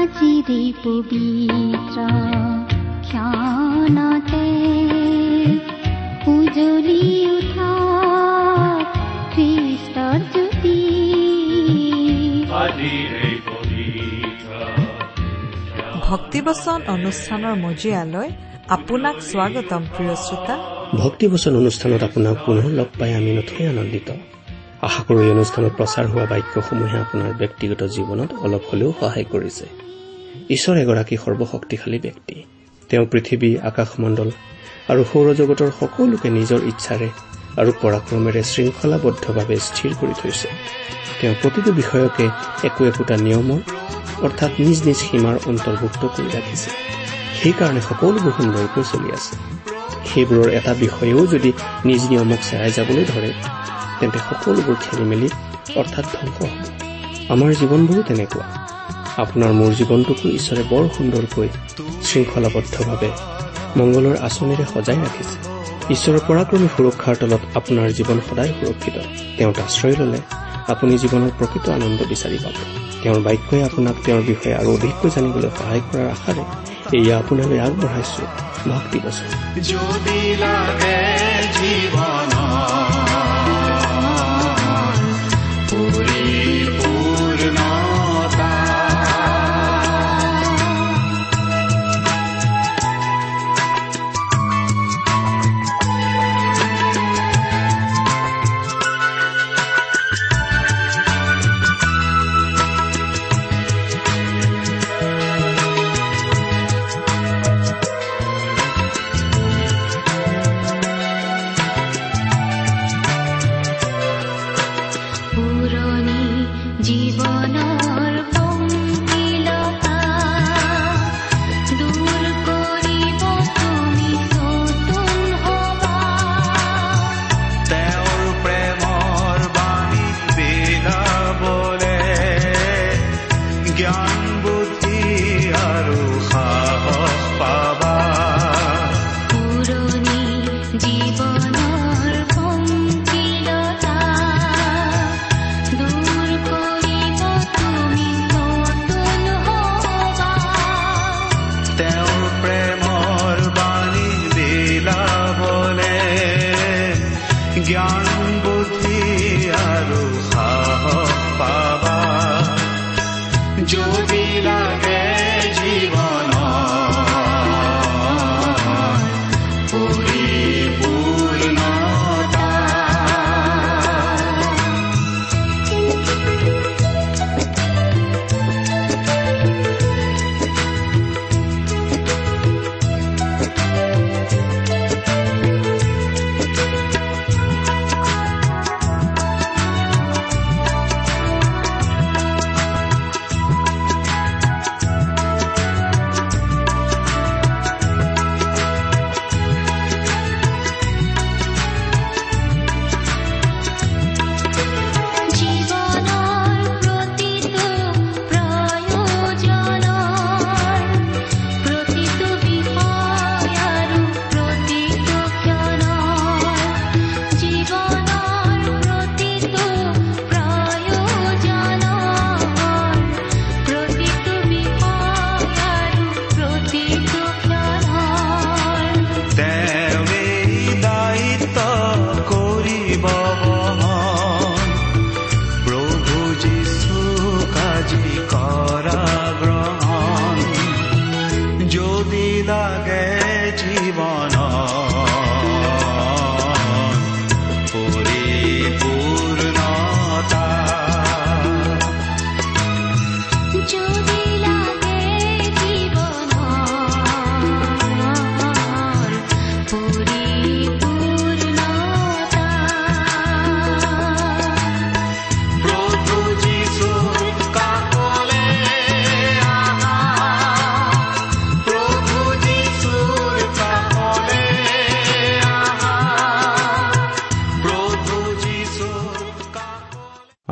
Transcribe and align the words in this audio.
আজিৰে 0.00 0.62
পবিত্ৰ 0.84 1.98
ক্ষণতে। 3.08 4.46
উজলি 6.34 7.04
উঠা 7.36 7.72
খ্ৰীষ্টৰ 9.32 10.18
জ্যোতি 10.32 10.78
ভক্তিবচন 16.08 16.78
অনুষ্ঠানৰ 16.94 17.54
মজিয়ালৈ 17.64 18.28
আপোনাক 18.76 19.16
স্বাগতম 19.30 19.82
প্ৰিয় 19.94 20.14
শ্ৰোতা। 20.24 20.54
ভক্তিবচন 20.96 21.52
অনুষ্ঠানত 21.56 22.02
আপোনাক 22.02 22.36
পুনৰ 22.46 22.66
লগ 22.78 22.88
পাই 22.98 23.10
আমি 23.14 23.30
নথৈ 23.38 23.62
আনন্দিত। 23.72 24.08
আশা 24.86 25.02
কৰো 25.06 25.18
এই 25.22 25.30
অনুষ্ঠানত 25.30 25.72
প্ৰচাৰ 25.78 26.04
হোৱা 26.12 26.26
বাক্যসমূহে 26.32 26.96
আপোনাৰ 27.04 27.30
ব্যক্তিগত 27.38 27.80
জীৱনত 27.94 28.30
অলপ 28.44 28.62
হলেও 28.70 28.90
সহায় 29.00 29.28
কৰিছে। 29.34 29.66
ঈশ্বৰ 30.50 30.76
এগৰাকী 30.76 31.16
সৰ্বশক্তিশালী 31.16 31.98
ব্যক্তি। 31.98 32.34
তেওঁ 32.90 33.06
পৃথিৱী 33.06 33.50
আকাশমণ্ডল 33.62 34.28
আৰু 34.88 35.02
সৌৰজগতৰ 35.04 35.70
সকলোকে 35.80 36.28
নিজৰ 36.30 36.60
ইচ্ছাৰে 36.64 37.08
আৰু 37.56 37.70
পৰাক্ৰমেৰে 37.82 38.42
শৃংখলাবদ্ধভাৱে 38.42 39.56
স্থিৰ 39.58 39.90
কৰি 40.00 40.14
থৈছে। 40.14 40.48
তেওঁ 41.20 41.34
প্ৰতিটো 41.42 41.70
বিষয়কে 41.72 42.24
একো 42.64 42.82
একোটা 42.84 43.16
নিয়মৰ 43.16 43.60
অৰ্থাৎ 44.22 44.50
নিজ 44.60 44.78
নিজ 44.86 44.96
সীমাৰ 44.96 45.36
অন্তৰ্ভুক্ত 45.46 46.02
কৰি 46.16 46.28
ৰাখিছে। 46.28 46.70
সেইকাৰণে 47.38 47.80
সকলোবোৰ 47.80 48.32
সুন্দৰকৈ 48.32 48.82
চলি 48.84 49.08
আছে। 49.12 49.32
সেইবোৰৰ 50.08 50.48
এটা 50.48 50.72
বিষয়েও 50.74 51.26
যদি 51.26 51.50
নিজ 51.84 52.02
নিয়মক 52.10 52.40
চেৰাই 52.50 52.70
যাবলৈ 52.70 53.04
ধৰে 53.04 53.30
তেন্তে 54.00 54.18
সকলোবোৰ 54.18 54.76
খেলি 54.80 55.04
মেলি 55.04 55.28
অৰ্থাৎ 55.76 56.04
ধ্বংস 56.14 56.38
হ'ব। 56.40 56.52
আমাৰ 57.28 57.50
জীৱনবোৰো 57.52 58.02
তেনেকুৱা। 58.02 58.46
আপোনাৰ 59.16 59.52
মোৰ 59.52 59.72
জীৱনটোকো 59.72 60.28
ঈশ্বৰে 60.28 60.62
বৰ 60.70 60.84
সুন্দৰকৈ 60.96 61.48
শৃংখলাবদ্ধভাৱে 62.02 63.10
মংগলৰ 63.76 64.16
আঁচনিৰে 64.16 64.64
সজাই 64.74 64.96
ৰাখিছে। 64.96 65.36
ঈশ্বৰৰ 65.90 66.20
পৰাক্ৰমী 66.28 66.68
সুৰক্ষাৰ 66.76 67.14
তলত 67.16 67.42
আপোনাৰ 67.54 67.88
জীৱন 67.90 68.18
সদায় 68.28 68.52
সুৰক্ষিত। 68.60 68.96
তেওঁত 69.38 69.58
আশ্ৰয় 69.58 69.96
ললে 70.00 70.20
আপুনি 70.68 70.94
জীৱনৰ 70.96 71.30
প্ৰকৃত 71.38 71.68
আনন্দ 71.68 72.00
বিচাৰি 72.08 72.38
পাব। 72.44 72.56
তেওঁৰ 73.02 73.20
বাক্যই 73.20 73.62
আপোনাক 73.62 73.96
তেওঁৰ 74.04 74.22
বিষয়ে 74.22 74.54
আৰু 74.54 74.68
অধিককৈ 74.74 75.10
জানিবলৈ 75.10 75.50
সহায় 75.58 75.80
কৰাৰ 75.80 76.08
আশাৰে 76.10 76.42
এয়া 76.98 77.18
আপোনালৈ 77.18 77.58
আগবঢ়াইছো। 77.58 78.22
ভক্তি 78.68 78.98
বচন 79.04 79.28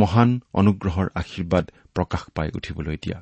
মহান 0.00 0.30
অনুগ্ৰহৰ 0.60 1.06
আশীৰ্বাদ 1.14 1.64
প্ৰকাশ 1.94 2.22
পাই 2.34 2.48
উঠিবলৈ 2.54 2.96
দিয়া। 2.96 3.18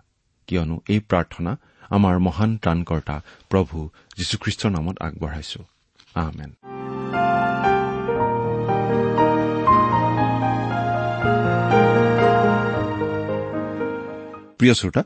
কিয়নো 0.46 0.76
এই 0.88 1.00
প্ৰাৰ্থনা 1.11 1.52
আমাৰ 1.90 2.14
মহান 2.19 2.50
ত্ৰাণকৰ্তা 2.62 3.17
প্ৰভু 3.50 3.76
যীশুখ্ৰীষ্টৰ 4.19 4.70
নামত 4.70 4.96
আগবঢ়াইছো। 5.06 5.61
আমেন। 6.14 6.50
প্ৰিয় 14.58 14.75
শ্ৰোতা 14.75 15.02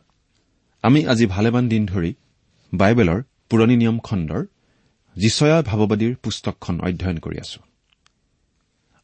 আমি 0.84 1.00
আজি 1.06 1.26
ভালেমান 1.26 1.64
দিন 1.68 1.82
ধৰি 1.86 2.12
বাইবেলৰ 2.72 3.20
পুৰণি 3.50 3.76
নিয়ম 3.76 3.98
খণ্ডৰ 3.98 4.42
যিচয়া 5.16 5.58
ভাৱবাদীৰ 5.62 6.12
পুস্তকখন 6.22 6.74
অধ্যয়ন 6.80 7.18
কৰি 7.18 7.36
আছো। 7.38 7.60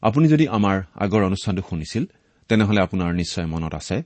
আপুনি 0.03 0.25
যদি 0.27 0.45
আমাৰ 0.47 0.77
আগৰ 0.95 1.21
অনুষ্ঠানটো 1.23 1.63
শুনিছিল 1.69 2.03
তেনেহলে 2.47 2.79
আপোনাৰ 2.81 3.11
নিশ্চয় 3.13 3.45
মনত 3.45 3.73
আছে 3.73 3.97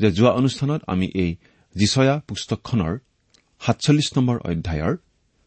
যে 0.00 0.08
যোৱা 0.10 0.30
অনুষ্ঠানত 0.30 0.80
আমি 0.86 1.06
এই 1.14 1.30
যিচয়া 1.74 2.14
পুস্তকখনৰ 2.28 2.98
সাতচল্লিছ 3.60 4.08
নম্বৰ 4.16 4.36
অধ্যায়ৰ 4.38 4.96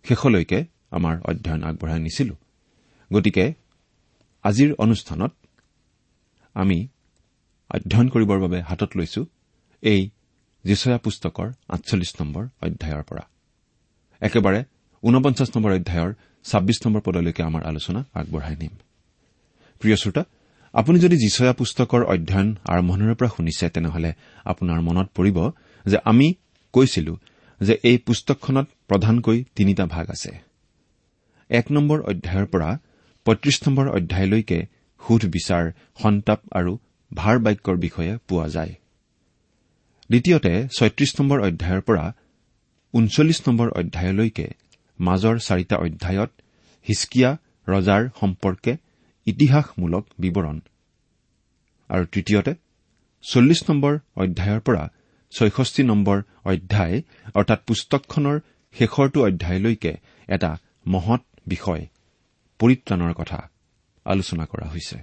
শেষলৈকে 0.06 0.60
আমাৰ 0.92 1.16
অধ্যয়ন 1.30 1.64
আগবঢ়াই 1.64 2.00
নিছিলো। 2.00 2.36
গতিকে 3.14 3.54
আজিৰ 4.44 4.70
অনুষ্ঠানত 4.78 5.32
আমি 6.54 6.88
অধ্যয়ন 7.70 8.08
কৰিবৰ 8.10 8.40
বাবে 8.40 8.62
হাতত 8.62 8.92
লৈছো 8.96 9.26
এই 9.82 10.10
যিচয়া 10.64 10.98
পুস্তকৰ 10.98 11.48
আঠচল্লিছ 11.70 12.12
নম্বৰ 12.22 12.44
অধ্যায়ৰ 12.62 13.04
পৰা। 13.04 13.24
একেবাৰে 14.22 14.64
ঊনপঞ্চাছ 15.04 15.50
নম্বৰ 15.56 15.72
অধ্যায়ৰ 15.74 16.12
ছাব্বিছ 16.44 16.78
নম্বৰ 16.86 17.02
পদলৈকে 17.02 17.44
আমাৰ 17.44 17.64
আলোচনা 17.64 18.02
আগবঢ়াই 18.14 18.56
নিম। 18.56 18.74
প্ৰিয় 19.80 19.96
শ্ৰোতা 19.96 20.24
আপুনি 20.74 20.98
যদি 21.00 21.16
যিচয়া 21.18 21.54
পুস্তকৰ 21.60 22.02
অধ্যয়ন 22.14 22.50
আৰম্ভণিৰে 22.74 23.16
পৰা 23.20 23.30
শুনিছে 23.36 23.66
তেনেহলে 23.76 24.10
আপোনাৰ 24.46 24.80
মনত 24.88 25.08
পৰিব 25.18 25.38
যে 25.86 25.98
আমি 26.12 26.28
কৈছিলো 26.74 27.14
যে 27.62 27.74
এই 27.90 27.98
পুস্তকখনত 27.98 28.68
প্ৰধানকৈ 28.90 29.38
তিনিটা 29.56 29.86
ভাগ 29.86 30.06
আছে। 30.10 30.32
এক 31.50 31.66
নম্বৰ 31.72 32.00
অধ্যায়ৰ 32.12 32.48
পৰা 32.54 32.70
পঁয়ত্ৰিশ 33.26 33.58
নম্বৰ 33.66 33.86
অধ্যায়লৈকে 33.98 34.60
সুধ 35.02 35.22
বিচাৰ 35.36 35.64
সন্তাপ 36.02 36.40
আৰু 36.52 36.72
ভাৰ 37.12 37.36
বাক্যৰ 37.46 37.78
বিষয়ে 37.78 38.14
পোৱা 38.28 38.48
যায়। 38.48 38.74
দ্বিতীয়তে 40.10 40.54
ছয়ত্ৰিশ 40.78 41.12
নম্বৰ 41.20 41.38
অধ্যায়ৰ 41.48 41.82
পৰা 41.82 42.06
ঊনচল্লিছ 42.94 43.40
নম্বৰ 43.48 43.68
অধ্যায়লৈকে 43.80 44.48
মাজৰ 45.00 45.36
চাৰিটা 45.40 45.76
অধ্যায়ত 45.86 46.32
হিচকিয়া 46.86 47.30
ৰজাৰ 47.68 48.02
সম্পৰ্কে 48.20 48.74
ইতিহাসমূলক 49.26 50.04
বিৱৰণ। 50.20 50.60
আৰু 51.90 52.06
তৃতীয়তে 52.06 52.54
চল্লিছ 53.24 53.70
নম্বৰ 53.70 53.94
অধ্যায়ৰ 54.16 54.60
পৰা 54.60 54.84
ছয়ষষ্ঠি 55.34 55.84
নম্বৰ 55.84 56.18
অধ্যায় 56.46 57.02
অৰ্থাৎ 57.36 57.60
পুস্তকখনৰ 57.68 58.40
শেষৰটো 58.76 59.20
অধ্যায়লৈকে 59.28 59.94
এটা 60.28 60.58
মহৎ 60.88 61.22
বিষয় 61.48 61.88
পৰিত্ৰাণৰ 62.60 63.14
কথা 63.14 63.50
আলোচনা 64.06 64.46
কৰা 64.46 64.68
হৈছে। 64.70 64.98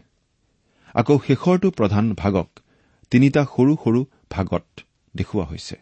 আকৌ 0.95 1.19
শেষৰটো 1.19 1.71
প্ৰধান 1.71 2.15
ভাগক 2.15 2.49
তিনিটা 3.11 3.43
সৰু 3.45 3.77
সৰু 3.85 4.01
ভাগত 4.31 4.65
দেখুওৱা 5.17 5.47
হৈছে। 5.47 5.77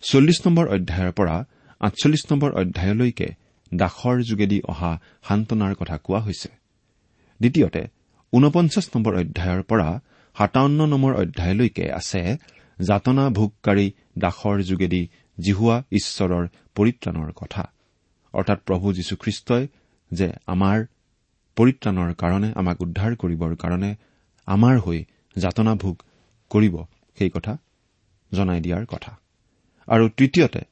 চল্লিছ 0.00 0.46
নম্বৰ 0.46 0.66
অধ্যায়ৰ 0.68 1.12
পৰা 1.12 1.44
আঠচল্লিছ 1.80 2.32
নম্বৰ 2.32 2.50
অধ্যায়লৈকে 2.52 3.28
দাসৰ 3.74 4.16
যোগেদি 4.22 4.60
অহা 4.64 5.00
সান্তনাৰ 5.28 5.74
কথা 5.74 5.96
কোৱা 5.98 6.20
হৈছে। 6.20 6.48
দ্বিতীয়তে 7.40 7.82
ঊনপঞ্চাছ 8.32 8.86
নম্বৰ 8.94 9.14
অধ্যায়ৰ 9.16 9.62
পৰা 9.62 9.88
সাতাৱন্ন 10.36 10.80
নম্বৰ 10.86 11.12
অধ্যায়লৈকে 11.14 11.84
আছে 11.92 12.22
যাতনা 12.78 13.24
ভোগকাৰী 13.30 13.86
দাসৰ 14.18 14.56
যোগেদি 14.62 15.02
জিহুৱা 15.38 15.76
ঈশ্বৰৰ 15.92 16.44
পৰিত্ৰাণৰ 16.74 17.32
কথা। 17.32 17.62
অৰ্থাৎ 18.34 18.58
প্ৰভু 18.66 18.86
যীশুখ্ৰীষ্টই 18.92 19.64
যে 20.10 20.26
আমাৰ 20.46 20.78
পৰিত্ৰাণৰ 21.56 22.10
কাৰণে 22.14 22.48
আমাক 22.54 22.76
উদ্ধাৰ 22.80 23.12
কৰিবৰ 23.16 23.52
কাৰণে 23.56 23.90
আমাৰ 24.46 24.76
হৈ 24.78 24.98
যাতনা 25.36 25.74
ভোগ 25.74 25.96
কৰিব 26.50 26.74
সেই 27.18 27.30
কথা 27.30 27.52
জনাই 28.32 28.60
দিয়াৰ 28.60 28.84
কথা। 28.86 29.12
আৰু 29.88 30.04
তৃতীয়তে 30.08 30.62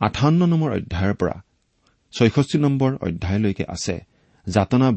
আঠাৱন্ন 0.00 0.40
নম্বৰ 0.46 0.70
অধ্যায়ৰ 0.72 1.14
পৰা 1.14 1.36
ছয়ষষ্ঠি 2.12 2.58
নম্বৰ 2.58 2.90
অধ্যায়লৈকে 3.00 3.64
আছে 3.68 3.94
যাতনা 4.46 4.90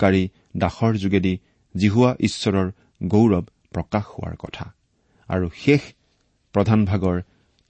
ভোগকাৰী 0.00 0.22
দাসৰ 0.56 0.92
যোগেদি 1.02 1.34
জিহুৱা 1.74 2.10
ঈশ্বৰৰ 2.26 2.68
গৌৰৱ 3.12 3.44
প্ৰকাশ 3.74 4.04
হোৱাৰ 4.12 4.34
কথা। 4.44 4.64
আৰু 5.28 5.46
শেষ 5.64 5.82
প্ৰধান 6.54 6.80
ভাগৰ 6.90 7.16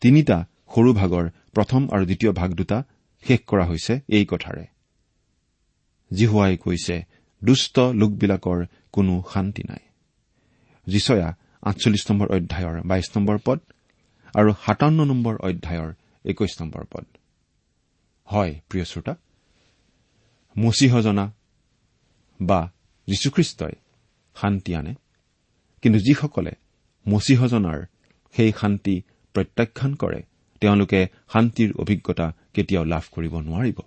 তিনিটা 0.03 0.38
সৰু 0.75 0.91
ভাগৰ 1.00 1.25
প্ৰথম 1.55 1.81
আৰু 1.94 2.05
দ্বিতীয় 2.11 2.32
ভাগ 2.32 2.50
দুটা 2.55 2.79
শেষ 3.25 3.41
কৰা 3.50 3.65
হৈছে 3.71 3.94
এই 4.17 4.25
কথাৰে। 4.32 4.65
জিহুৱাই 6.11 6.55
কৈছে 6.56 6.97
দুষ্ট 7.43 7.77
লোকবিলাকৰ 8.00 8.59
কোনো 8.94 9.15
শান্তি 9.33 9.62
নাই। 9.71 9.83
যিচয়া 10.87 11.29
আঠচল্লিছ 11.69 12.05
নম্বৰ 12.11 12.29
অধ্যায়ৰ 12.37 12.76
বাইশ 12.91 13.09
নম্বৰ 13.17 13.37
পদ 13.47 13.59
আৰু 14.35 14.50
সাতাৱন্ন 14.65 15.00
নম্বৰ 15.11 15.35
অধ্যায়ৰ 15.49 15.91
একৈশ 16.25 16.53
নম্বৰ 16.62 16.83
পদ। 16.93 17.06
হয় 18.28 18.52
প্ৰিয় 18.69 18.85
শ্ৰোতা 18.85 19.14
মচীহজনা 20.57 21.25
বা 22.40 22.73
যীশুখ্ৰীষ্টই 23.09 23.73
শান্তি 24.37 24.75
আনে। 24.75 24.94
কিন্তু 25.82 25.99
যিসকলে 25.99 26.52
মচীহজনাৰ 27.09 27.80
সেই 28.35 28.52
শান্তি 28.61 29.02
প্ৰত্যাখ্যান 29.35 29.94
কৰে 29.94 30.20
তেওঁলোকে 30.61 31.09
শান্তিৰ 31.32 31.70
অভিজ্ঞতা 31.76 32.32
কেতিয়াও 32.54 32.85
লাভ 32.85 33.02
কৰিব 33.12 33.35
নোৱাৰিব। 33.38 33.78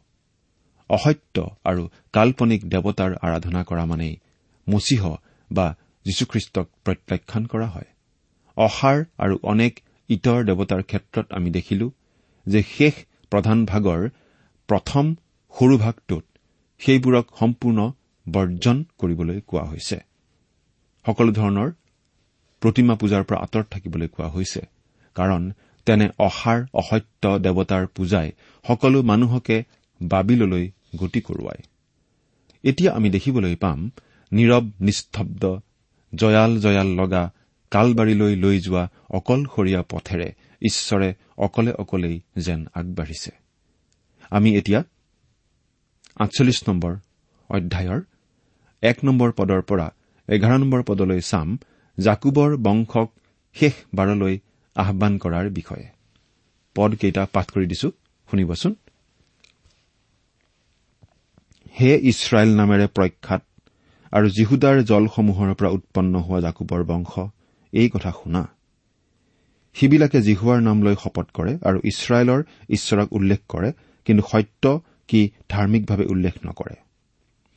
অসত্য 0.89 1.55
আৰু 1.63 1.87
কাল্পনিক 2.13 2.61
দেৱতাৰ 2.69 3.11
আৰাধনা 3.21 3.63
কৰা 3.63 3.85
মানেই 3.85 4.17
মচীহ 4.69 5.15
বা 5.51 5.75
যীশুখ্ৰীষ্টক 6.05 6.67
প্ৰত্যাখ্যান 6.83 7.45
কৰা 7.45 7.67
হয়। 7.67 7.89
অসাৰ 8.57 9.03
আৰু 9.17 9.39
অনেক 9.43 9.79
ইতৰ 10.09 10.39
দেৱতাৰ 10.43 10.83
ক্ষেত্ৰত 10.83 11.25
আমি 11.31 11.49
দেখিলো 11.51 11.91
যে 12.45 12.63
শেষ 12.63 12.93
প্ৰধান 13.29 13.65
ভাগৰ 13.65 14.09
প্ৰথম 14.67 15.15
সৰু 15.55 15.77
ভাগটোত 15.77 16.23
সেইবোৰক 16.79 17.25
সম্পূৰ্ণ 17.39 17.91
বৰ্জন 18.29 18.83
কৰিবলৈ 18.97 19.41
কোৱা 19.47 19.63
হৈছে। 19.63 19.97
সকলো 21.05 21.31
ধৰণৰ 21.31 21.71
প্ৰতিমা 22.61 22.95
পূজাৰ 22.95 23.23
পৰা 23.23 23.39
আঁতৰত 23.39 23.67
থাকিবলৈ 23.69 24.07
কোৱা 24.07 24.29
হৈছে। 24.29 24.61
কাৰণ 25.15 25.51
তেনে 25.85 26.09
অসাৰ 26.19 26.65
অসত্য 26.73 27.39
দেৱতাৰ 27.39 27.87
পূজাই 27.87 28.31
সকলো 28.67 29.01
মানুহকে 29.01 29.63
বাবিললৈ 30.01 30.71
গতি 30.95 31.21
কৰোৱায়। 31.21 31.61
এতিয়া 32.63 32.93
আমি 32.93 33.09
দেখিবলৈ 33.09 33.55
পাম 33.55 33.91
নীৰৱ 34.31 34.63
নিস্তব্ধ 34.81 35.59
জয়াল 36.15 36.59
জয়াল 36.59 36.87
লগা 36.87 37.31
কালবাৰীলৈ 37.71 38.35
লৈ 38.35 38.59
যোৱা 38.59 38.89
অকলশৰীয়া 39.09 39.83
পথেৰে 39.83 40.33
ঈশ্বৰে 40.61 41.13
অকলে 41.37 41.71
অকলেই 41.73 42.21
যেন 42.37 42.65
আগবাঢ়িছে। 42.73 43.31
আমি 44.29 44.57
এতিয়া 44.57 44.83
আঠচল্লিছ 46.19 46.69
নম্বৰ 46.69 46.93
অধ্যায়ৰ 47.49 48.01
এক 48.83 48.97
নম্বৰ 49.03 49.31
পদৰ 49.31 49.61
পৰা 49.61 49.91
এঘাৰ 50.29 50.59
নম্বৰ 50.59 50.83
পদলৈ 50.83 51.21
চাম 51.21 51.57
জাকুবৰ 51.99 52.57
বংশক 52.57 53.09
শেষ 53.53 53.73
বাৰলৈ 53.95 54.39
আহান 54.75 55.17
কৰাৰ 55.17 55.49
বিষয়ে। 55.49 55.87
পদকেইটা 56.75 57.27
পাঠ 57.33 57.51
কৰি 57.51 57.65
দিছো 57.65 57.91
শুনিবচোন। 58.31 58.75
হে 61.79 61.91
ইছৰাইল 61.97 62.55
নামেৰে 62.55 62.87
প্ৰখ্যাত 62.87 63.41
আৰু 64.11 64.29
জিহুদাৰ 64.29 64.83
জলসমূহৰ 64.83 65.53
পৰা 65.53 65.69
উৎপন্ন 65.69 66.15
হোৱা 66.19 66.39
জাকুবৰ 66.39 66.83
বংশ 66.83 67.19
এই 67.73 67.89
কথা 67.89 68.11
শুনা। 68.11 68.47
সিবিলাকে 69.73 70.21
জিহুৱাৰ 70.21 70.61
নাম 70.61 70.81
লৈ 70.81 70.95
শপত 71.03 71.27
কৰে 71.33 71.57
আৰু 71.61 71.79
ইছৰাইলৰ 71.83 72.43
ঈশ্বৰক 72.69 73.07
উল্লেখ 73.11 73.39
কৰে 73.49 73.71
কিন্তু 74.05 74.23
সত্য 74.31 74.81
কি 75.07 75.29
ধাৰ্মিকভাৱে 75.49 76.05
উল্লেখ 76.05 76.33
নকৰে। 76.45 76.82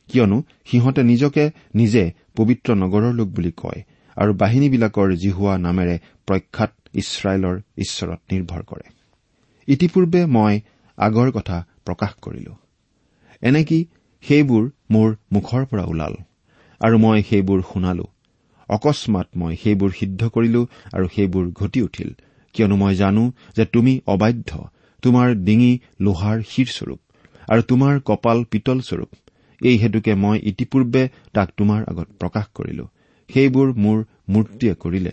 কিয়নো 0.07 0.37
সিহঁতে 0.65 1.01
নিজকে 1.03 1.43
নিজে 1.75 2.03
পবিত্ৰ 2.35 2.69
নগৰৰ 2.73 3.13
লোক 3.13 3.27
বুলি 3.27 3.51
কয় 3.57 3.81
আৰু 4.17 4.33
বাহিনীবিলাকৰ 4.33 5.15
জিহুৱা 5.15 5.57
নামেৰে 5.57 5.95
প্ৰখ্যাত 6.25 6.71
ইছৰাইলৰ 6.93 7.55
ঈশ্বৰত 7.77 8.19
নিৰ্ভৰ 8.31 8.61
কৰে। 8.63 8.85
ইতিপূৰ্বে 9.67 10.25
মই 10.25 10.61
আগৰ 10.97 11.31
কথা 11.31 11.57
প্ৰকাশ 11.85 12.11
কৰিলো। 12.21 12.53
এনেকি 13.41 13.79
সেইবোৰ 14.23 14.63
মোৰ 14.91 15.15
মুখৰ 15.31 15.65
পৰা 15.65 15.83
ওলাল 15.83 16.15
আৰু 16.81 16.97
মই 16.97 17.23
সেইবোৰ 17.29 17.59
শুনালো। 17.73 18.05
অকস্মাত 18.69 19.27
মই 19.35 19.55
সেইবোৰ 19.63 19.91
সিদ্ধ 19.91 20.21
কৰিলো 20.27 20.61
আৰু 20.93 21.07
সেইবোৰ 21.15 21.45
ঘটি 21.51 21.81
উঠিল। 21.81 22.09
কিয়নো 22.53 22.75
মই 22.75 22.95
জানো 22.95 23.31
যে 23.55 23.65
তুমি 23.65 23.99
অবাধ্য 24.07 24.69
তোমাৰ 25.03 25.35
ডিঙি 25.35 25.79
লোহাৰ 26.01 26.37
শিৰস্বৰূপ 26.41 26.99
আৰু 27.49 27.61
তোমাৰ 27.61 27.99
কপাল 28.05 28.43
পিতলস্বৰূপ। 28.43 29.09
এই 29.61 29.77
হেতুকে 29.77 30.13
মই 30.15 30.39
ইতিপূৰ্বে 30.43 31.09
তাক 31.33 31.49
তোমাৰ 31.57 31.83
আগত 31.87 32.07
প্ৰকাশ 32.19 32.45
কৰিলো। 32.53 32.85
সেইবোৰ 33.29 33.67
মোৰ 33.73 33.97
মূৰ্তিয়ে 34.29 34.73
কৰিলে। 34.73 35.11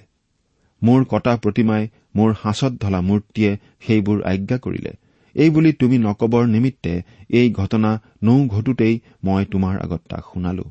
মোৰ 0.82 1.04
কটা 1.04 1.36
প্ৰতিমাই 1.36 1.88
মোৰ 2.16 2.34
সাঁচত 2.42 2.72
ধলা 2.80 3.00
মূৰ্তিয়ে 3.00 3.56
সেইবোৰ 3.86 4.22
আজ্ঞা 4.22 4.58
কৰিলে। 4.58 4.92
এইবুলি 5.36 5.72
তুমি 5.72 5.98
নকবৰ 5.98 6.46
নিমিত্তে 6.46 7.02
এই 7.30 7.50
ঘটনা 7.50 8.02
নৌ 8.22 8.46
ঘটোতেই 8.46 9.00
মই 9.24 9.44
তোমাৰ 9.44 9.80
আগত 9.80 10.02
তাক 10.08 10.24
শুনালো। 10.34 10.64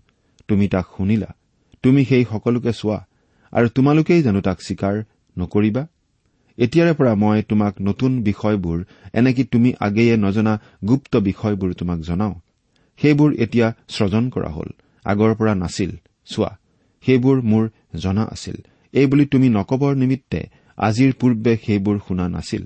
তুমি 0.48 0.68
তাক 0.68 0.86
শুনিলা। 0.98 1.34
তুমি 1.84 2.06
সেই 2.06 2.24
সকলোকে 2.32 2.72
চোৱা। 2.74 3.06
আৰু 3.54 3.68
তোমালোকেই 3.70 4.22
জানো 4.24 4.42
তাক 4.42 4.62
স্বীকাৰ 4.62 5.04
নকৰিবা? 5.38 5.88
এতিয়াৰে 6.58 6.94
পৰা 6.94 7.16
মই 7.16 7.42
তোমাক 7.42 7.74
নতুন 7.82 8.24
বিষয়বোৰ 8.24 8.84
এনেকি 9.14 9.44
তুমি 9.44 9.74
আগেয়ে 9.80 10.18
নজনা 10.18 10.60
গুপ্ত 10.88 11.18
বিষয়বোৰ 11.18 11.74
তোমাক 11.74 12.00
জনাওঁ। 12.00 12.34
সেইবোৰ 13.00 13.32
এতিয়া 13.40 13.68
স্ৰজন 13.90 14.30
কৰা 14.30 14.50
হ'ল। 14.50 14.70
আগৰ 15.06 15.32
পৰা 15.36 15.54
নাছিল। 15.56 15.92
চোৱা 16.26 16.52
সেইবোৰ 17.04 17.38
মোৰ 17.42 17.64
জনা 17.96 18.24
আছিল। 18.24 18.58
এইবুলি 18.94 19.26
তুমি 19.26 19.48
নকবৰ 19.50 19.94
নিমিত্তে 19.96 20.40
আজিৰ 20.78 21.12
পূৰ্বে 21.20 21.54
সেইবোৰ 21.66 21.98
শুনা 22.08 22.26
নাছিল। 22.30 22.64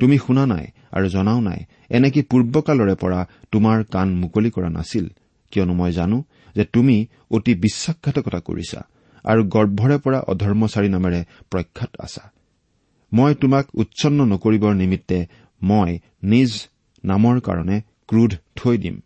তুমি 0.00 0.16
শুনা 0.18 0.44
নাই 0.46 0.66
আৰু 0.92 1.06
জনাও 1.08 1.40
নাই 1.40 1.60
এনেকি 1.90 2.20
পূৰ্বকালৰে 2.22 2.94
পৰা 2.94 3.20
তোমাৰ 3.52 3.78
কাণ 3.84 4.08
মুকলি 4.14 4.50
কৰা 4.50 4.68
নাছিল? 4.68 5.06
কিয়নো 5.50 5.74
মই 5.74 5.92
জানো 5.92 6.18
যে 6.54 6.64
তুমি 6.64 6.96
অতি 7.30 7.52
বিশ্বাসঘাতকতা 7.54 8.40
কৰিছা 8.40 8.80
আৰু 9.24 9.40
গৰ্ভৰে 9.44 9.96
পৰা 9.98 10.18
অধৰ্মচাৰী 10.32 10.88
নামেৰে 10.88 11.20
প্ৰখ্যাত 11.50 11.90
আছা। 11.98 12.24
মই 13.12 13.34
তোমাক 13.34 13.64
উচ্ছন্ন 13.74 14.18
নকৰিবৰ 14.24 14.72
নিমিত্তে 14.74 15.18
মই 15.62 15.90
নিজ 16.22 16.50
নামৰ 17.04 17.40
কাৰণে 17.40 17.76
ক্ৰোধ 18.08 18.32
থৈ 18.56 18.76
দিম। 18.78 18.96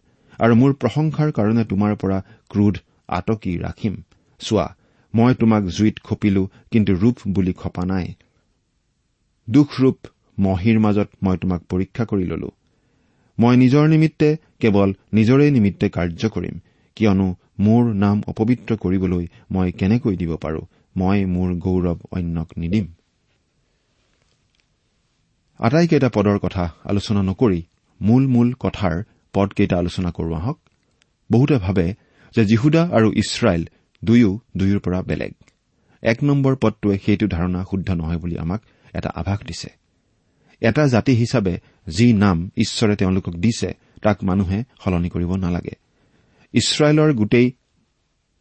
আৰু 0.42 0.54
মোৰ 0.54 0.72
প্ৰশংসাৰ 0.75 1.28
কাৰণে 1.32 1.64
তোমাৰ 1.64 1.92
পৰা 1.96 2.18
ক্ৰোধ 2.49 2.75
আটকি 3.08 3.52
ৰাখিম। 3.58 3.94
চোৱা 4.40 4.66
মই 5.14 5.34
তোমাক 5.34 5.62
জুইত 5.76 5.96
খপিলো 6.04 6.42
কিন্তু 6.70 6.92
ৰূপ 6.94 7.16
বুলি 7.28 7.52
খপা 7.52 7.84
নাই। 7.84 8.06
দুখৰূপ 9.49 9.99
মহীৰ 10.38 10.78
মাজত 10.78 11.08
মই 11.22 11.37
তোমাক 11.37 11.61
পৰীক্ষা 11.68 12.04
কৰি 12.04 12.25
ললো। 12.25 12.50
মই 13.38 13.54
নিজৰ 13.56 13.84
নিমিত্তে 13.88 14.28
কেৱল 14.61 14.90
নিজৰে 15.12 15.46
নিমিত্তে 15.50 15.87
কাৰ্য 15.88 16.22
কৰিম 16.28 16.56
কিয়নো 16.96 17.28
মোৰ 17.58 17.82
নাম 17.94 18.16
অপবিত্ৰ 18.26 18.76
কৰিবলৈ 18.76 19.25
মই 19.50 19.72
কেনেকৈ 19.72 20.16
দিব 20.16 20.32
পাৰো? 20.37 20.62
মই 20.96 21.18
মোৰ 21.25 21.50
গৌৰৱ 21.58 21.99
অন্যক 22.11 22.49
নিদিম। 22.56 22.87
আটাইকেইটা 25.61 26.08
পদৰ 26.08 26.38
কথা 26.38 26.64
আলোচনা 26.84 27.22
নকৰি 27.22 27.61
মূল 28.00 28.26
মূল 28.26 28.49
কথাৰ 28.61 28.96
পদকেইটা 29.33 29.79
আলোচনা 29.79 30.11
কৰো 30.11 30.35
আহক। 30.35 30.59
বহুতে 31.33 31.57
ভাবে 31.57 31.95
যে 32.37 32.45
জিহুদা 32.45 32.83
আৰু 32.93 33.12
ইছৰাইল 33.12 33.62
দুয়ো 34.05 34.39
দুয়োৰ 34.57 34.81
পৰা 34.81 35.03
বেলেগ। 35.03 35.33
এক 36.03 36.25
নম্বৰ 36.25 36.57
পদটোৱে 36.57 36.99
সেইটো 37.07 37.27
ধাৰণা 37.27 37.65
শুদ্ধ 37.71 37.91
নহয় 37.91 38.19
বুলি 38.19 38.39
আমাক 38.39 38.61
এটা 38.95 39.11
আভাস 39.15 39.41
দিছে। 39.47 39.71
এটা 40.61 40.87
জাতি 40.87 41.12
হিচাপে 41.12 41.59
যি 41.89 42.12
নাম 42.12 42.51
ঈশ্বৰে 42.57 42.97
তেওঁলোকক 42.97 43.35
দিছে 43.35 43.77
তাক 44.03 44.25
মানুহে 44.25 44.65
সলনি 44.85 45.09
কৰিব 45.09 45.37
নালাগে। 45.37 45.75
ইছৰাইলৰ 46.53 47.12
গোটেই 47.12 47.53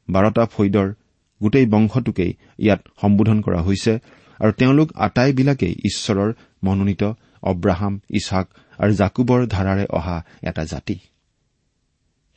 বাৰটা 0.10 0.46
ফৈদৰ 0.46 0.94
গোটেই 1.42 1.66
বংশটোকেই 1.66 2.34
ইয়াত 2.60 2.82
সম্বোধন 3.02 3.42
কৰা 3.42 3.62
হৈছে 3.62 4.00
আৰু 4.40 4.52
তেওঁলোক 4.52 4.94
আটাইবিলাকেই 4.96 5.72
ঈশ্বৰৰ 5.72 6.34
মনোনীত 6.64 7.04
অব্ৰাহাম 7.42 8.00
ইছাক 8.10 8.48
আৰু 8.82 8.94
জাকুবৰ 8.94 9.48
ধাৰাৰে 9.48 9.86
অহা 9.90 10.26
এটা 10.44 10.66
জাতি। 10.66 11.00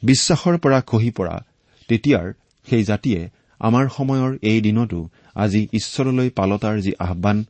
বিশ্বাসৰ 0.02 0.58
পৰা 0.58 0.80
খহি 0.80 1.10
পৰা 1.10 1.44
তেতিয়াৰ 1.88 2.32
সেই 2.68 2.84
জাতিয়ে 2.84 3.30
আমাৰ 3.60 3.88
সময়ৰ 3.88 4.38
এই 4.42 4.60
দিনতো 4.60 5.08
আজি 5.34 5.68
ঈশ্বৰলৈ 5.72 6.30
পালতাৰ 6.30 6.80
যি 6.80 6.92
আহান 6.98 7.44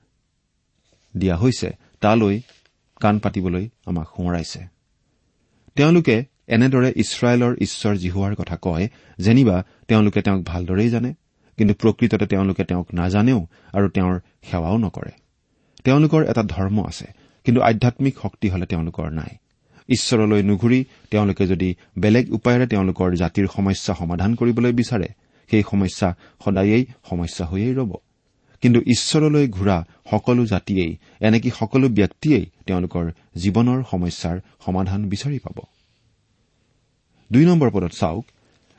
দিয়া 1.16 1.36
হৈছে 1.36 1.70
তালৈ 2.00 2.40
কাণ 3.00 3.18
পাতিবলৈ 3.18 3.68
আমাক 3.86 4.08
সোঁৱৰাইছে। 4.16 4.60
তেওঁলোকে 5.74 6.24
এনেদৰে 6.48 6.92
ইছৰাইলৰ 6.96 7.52
ঈশ্বৰ 7.60 7.96
জিহুৱাৰ 7.96 8.34
কথা 8.34 8.56
কয় 8.62 8.88
যেনিবা 9.18 9.64
তেওঁলোকে 9.88 10.22
তেওঁক 10.22 10.42
ভালদৰেই 10.44 10.90
জানে 10.90 11.14
কিন্তু 11.58 11.74
প্ৰকৃততে 11.74 12.26
তেওঁলোকে 12.26 12.64
তেওঁক 12.64 12.94
নাজানেও 12.94 13.46
আৰু 13.72 13.88
তেওঁৰ 13.88 14.20
সেৱাও 14.50 14.76
নকৰে। 14.78 15.12
তেওঁলোকৰ 15.84 16.22
এটা 16.24 16.42
ধৰ্ম 16.42 16.84
আছে 16.86 17.23
কিন্তু 17.44 17.60
আধ্যামিক 17.60 18.14
শক্তি 18.22 18.48
হলে 18.48 18.66
তেওঁলোকৰ 18.66 19.10
নাই। 19.10 19.32
ঈশ্বৰলৈ 19.88 20.42
নুঘূৰি 20.42 20.84
তেওঁলোকে 21.10 21.46
যদি 21.46 21.74
বেলেগ 21.98 22.32
উপায়েৰে 22.32 22.66
তেওঁলোকৰ 22.66 23.16
জাতিৰ 23.16 23.46
সমস্যা 23.56 23.94
সমাধান 23.94 24.34
কৰিবলৈ 24.34 24.72
বিচাৰে 24.72 25.08
সেই 25.50 25.62
সমস্যা 25.70 26.16
সদায়েই 26.44 26.84
সমস্যা 27.10 27.46
হৈয়েই 27.46 27.74
ৰ'ব। 27.74 27.92
কিন্তু 28.60 28.80
ঈশ্বৰলৈ 28.80 29.48
ঘূৰা 29.48 29.84
সকলো 30.10 30.46
জাতিয়েই 30.46 30.96
এনেকি 31.20 31.50
সকলো 31.50 31.88
ব্যক্তিয়েই 31.88 32.46
তেওঁলোকৰ 32.66 33.10
জীৱনৰ 33.36 33.82
সমস্যাৰ 33.90 34.40
সমাধান 34.64 35.08
বিচাৰি 35.08 35.38
পাব। 35.38 35.58
দুই 37.32 37.44
নম্বৰ 37.44 37.70
পদত 37.70 37.92
চাওক 37.92 38.24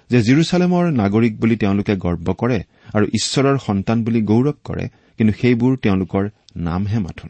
যে 0.09 0.21
জিৰচালেমৰ 0.21 0.85
নাগৰিক 0.91 1.39
বুলি 1.39 1.55
তেওঁলোকে 1.55 1.95
গৰ্ব 1.95 2.33
কৰে 2.33 2.63
আৰু 2.93 3.05
ঈশ্বৰৰ 3.05 3.57
সন্তান 3.57 4.03
বুলি 4.03 4.21
গৌৰৱ 4.21 4.53
কৰে 4.63 4.85
কিন্তু 5.17 5.33
সেইবোৰ 5.41 5.77
তেওঁলোকৰ 5.77 6.29
নামহে 6.55 6.99
মাথোন। 6.99 7.29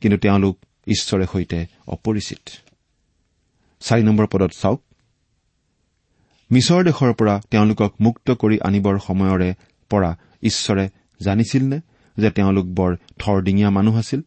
কিন্তু 0.00 0.18
তেওঁলোক 0.18 0.58
ঈশ্বৰে 0.86 1.26
সৈতে 1.32 1.66
অপৰিচিত। 1.86 2.48
চাৰি 3.80 4.02
নম্বৰ 4.02 4.26
পদত 4.26 4.50
চাওক। 4.50 4.82
মিছৰ 6.52 6.84
দেশৰ 6.84 7.12
পৰা 7.12 7.40
তেওঁলোকক 7.50 7.94
মুক্ত 8.00 8.30
কৰি 8.30 8.58
আনিবৰ 8.60 8.98
সময়ৰে 8.98 9.54
পৰা 9.88 10.16
ঈশ্বৰে 10.42 10.88
জানিছিল 11.22 11.64
নে 11.64 11.80
যে 12.16 12.30
তেওঁলোক 12.30 12.66
বৰ 12.66 12.96
থৰডিঙীয়া 13.18 13.70
মানুহ 13.70 13.98
আছিল? 13.98 14.20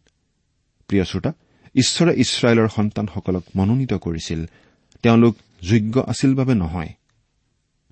প্ৰিয় 0.87 1.03
শ্ৰোতা 1.03 1.33
ঈশ্বৰে 1.75 2.13
ইছৰাইলৰ 2.13 2.67
সন্তানসকলক 2.67 3.43
মনোনীত 3.55 3.93
কৰিছিল। 3.93 4.45
তেওঁলোক 5.01 5.37
যোগ্য 5.61 5.99
আছিল 5.99 6.35
বাবে 6.35 6.55
নহয়। 6.55 6.89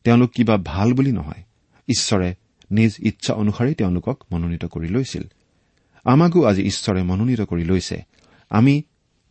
তেওঁলোক 0.04 0.32
কিবা 0.32 0.58
ভাল 0.58 0.94
বুলি 0.94 1.12
নহয়। 1.12 1.44
ঈশ্বৰে 1.88 2.36
নিজ 2.72 2.96
ইচ্ছা 3.00 3.34
অনুসাৰেই 3.34 3.74
তেওঁলোকক 3.74 4.24
মনোনীত 4.32 4.66
কৰি 4.66 4.88
লৈছিল। 4.88 5.24
আমাকো 6.06 6.40
আজি 6.46 6.62
ঈশ্বৰে 6.62 7.02
মনোনীত 7.04 7.42
কৰি 7.42 7.64
লৈছে। 7.64 7.98
আমি 8.52 8.74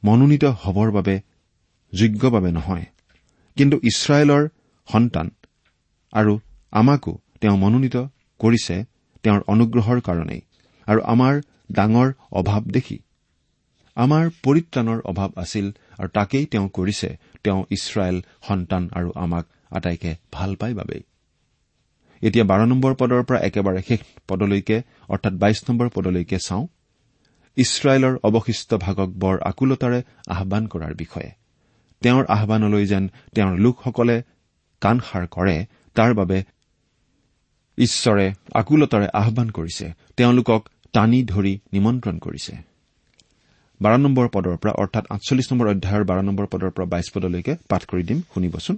মনোনীত 0.02 0.44
হবৰ 0.44 0.88
বাবে 0.90 1.14
যোগ্য 1.92 2.22
বাবে 2.26 2.50
নহয় 2.52 2.86
কিন্তু 3.56 3.76
ইছৰাইলৰ 3.82 4.42
সন্তান 4.88 5.26
আৰু 6.12 6.32
আমাকো 6.72 7.12
তেওঁ 7.40 7.56
মনোনীত 7.56 7.96
কৰিছে 8.40 8.76
তেওঁৰ 9.24 9.40
অনুগ্ৰহৰ 9.46 9.98
কাৰণেই 10.00 10.40
আৰু 10.86 11.00
আমাৰ 11.04 11.34
ডাঙৰ 11.72 12.08
অভাৱ 12.32 12.62
দেখি। 12.72 12.98
আমাৰ 13.96 14.24
পৰিত্ৰাণৰ 14.44 15.00
অভাৱ 15.04 15.30
আছিল 15.36 15.66
আৰু 15.98 16.08
তাকেই 16.08 16.44
তেওঁ 16.46 16.68
কৰিছে। 16.68 17.08
তেওঁ 17.44 17.60
ইছৰাইল 17.70 18.16
সন্তান 18.48 18.82
আৰু 18.92 19.08
আমাক 19.14 19.44
আটাইকে 19.70 20.10
ভাল 20.32 20.50
পাই 20.56 20.74
বাবেই। 20.74 21.02
এতিয়া 22.22 22.44
বাৰ 22.44 22.60
নম্বৰ 22.66 22.94
পদৰ 22.94 23.22
পৰা 23.22 23.38
একেবাৰে 23.38 23.80
শেষ 23.88 24.00
পদলৈকে 24.28 24.76
অৰ্থাৎ 25.08 25.32
বাইশ 25.32 25.58
নম্বৰ 25.68 25.88
পদলৈকে 25.88 26.38
চাওঁ 26.38 26.66
ইছৰাইলৰ 27.56 28.14
অৱশিষ্ট 28.22 28.74
ভাগক 28.74 29.10
বৰ 29.18 29.36
আকুলতাৰে 29.40 30.02
আহান 30.26 30.66
কৰাৰ 30.66 30.94
বিষয়ে। 30.94 31.30
তেওঁৰ 32.02 32.24
আহানলৈ 32.28 32.86
যেন 32.86 33.08
তেওঁৰ 33.34 33.58
লোকসকলে 33.58 34.22
কাণসাৰ 34.80 35.26
কৰে 35.26 35.66
তাৰ 35.94 36.14
বাবে 36.14 36.42
ঈশ্বৰে 37.78 38.32
আকুলতাৰে 38.54 39.06
আহান 39.12 39.50
কৰিছে 39.50 39.92
তেওঁলোকক 40.16 40.68
টানি 40.92 41.24
ধৰি 41.24 41.58
নিমন্ত্ৰণ 41.72 42.18
কৰিছে। 42.18 42.54
বাৰ 43.80 43.98
নম্বৰ 43.98 44.28
পদৰ 44.28 44.56
পৰা 44.56 44.72
অৰ্থাৎ 44.72 45.04
আঠচল্লিছ 45.10 45.52
নম্বৰ 45.52 45.68
অধ্যায়ৰ 45.68 46.04
বাৰ 46.04 46.22
নম্বৰ 46.22 46.46
পদৰ 46.46 46.70
পৰা 46.70 46.86
বাইশ 46.86 47.10
পদলৈকে 47.14 47.56
পাঠ 47.68 47.84
কৰি 47.84 48.02
দিম 48.02 48.20
শুনিবচোন। 48.34 48.76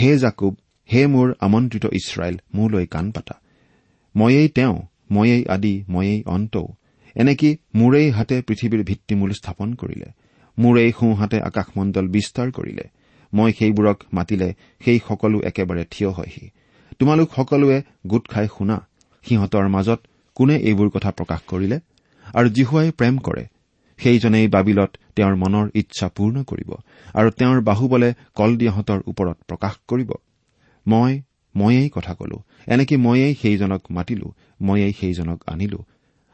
হে 0.00 0.18
জাকুব 0.18 0.56
হে 0.88 1.02
মোৰ 1.06 1.28
আমন্ত্ৰিত 1.40 1.84
ইছৰাইল 1.92 2.36
মোলৈ 2.54 2.86
কাণ 2.86 3.10
পাতা। 3.10 3.34
ময়েই 4.14 4.48
তেওঁ 4.48 4.76
ময়েই 5.10 5.42
আদি 5.46 5.74
ময়েই 5.88 6.22
অন্তও 6.26 6.66
এনেকি 7.16 7.50
মোৰেই 7.74 8.08
হাতে 8.10 8.36
পৃথিৱীৰ 8.42 8.82
ভিত্তিমূল 8.84 9.30
স্থাপন 9.32 9.68
কৰিলে। 9.74 10.08
মোৰেই 10.58 10.90
সোঁহাতে 10.98 11.38
আকাশমণ্ডল 11.40 12.06
বিস্তাৰ 12.08 12.48
কৰিলে। 12.50 12.84
মই 13.32 13.50
সেইবোৰক 13.52 13.98
মাতিলে 14.12 14.48
সেই 14.84 14.98
সকলো 15.08 15.38
একেবাৰে 15.40 15.84
থিয় 15.90 16.10
হয়হি। 16.10 16.44
তোমালোক 16.98 17.28
সকলোৱে 17.36 17.78
গোট 18.06 18.24
খাই 18.28 18.46
শুনা 18.58 18.76
সিহঁতৰ 19.24 19.66
মাজত 19.68 20.00
কোনে 20.36 20.56
এইবোৰ 20.68 20.88
কথা 20.90 21.10
প্ৰকাশ 21.10 21.40
কৰিলে? 21.46 21.78
আৰু 22.34 22.48
জিহুৱাই 22.48 22.90
প্ৰেম 22.90 23.14
কৰে। 23.18 23.44
সেইজনেই 23.98 24.46
বাবিলত 24.48 24.90
তেওঁৰ 25.16 25.34
মনৰ 25.36 25.66
ইচ্ছা 25.74 26.06
পূৰ্ণ 26.16 26.36
কৰিব 26.42 26.70
আৰু 27.14 27.28
তেওঁৰ 27.30 27.58
বাহুবলে 27.60 28.08
কলদিয়াহঁতৰ 28.34 29.00
ওপৰত 29.06 29.36
প্ৰকাশ 29.48 29.74
কৰিব। 29.88 30.10
মই 30.86 31.22
ময়েই 31.56 31.88
কথা 31.88 32.14
কলো। 32.14 32.42
এনেকে 32.66 32.96
ময়েই 32.96 33.34
সেইজনক 33.34 33.82
মাতিলো 33.90 34.32
ময়েই 34.62 34.92
সেইজনক 35.00 35.42
আনিলো। 35.46 35.78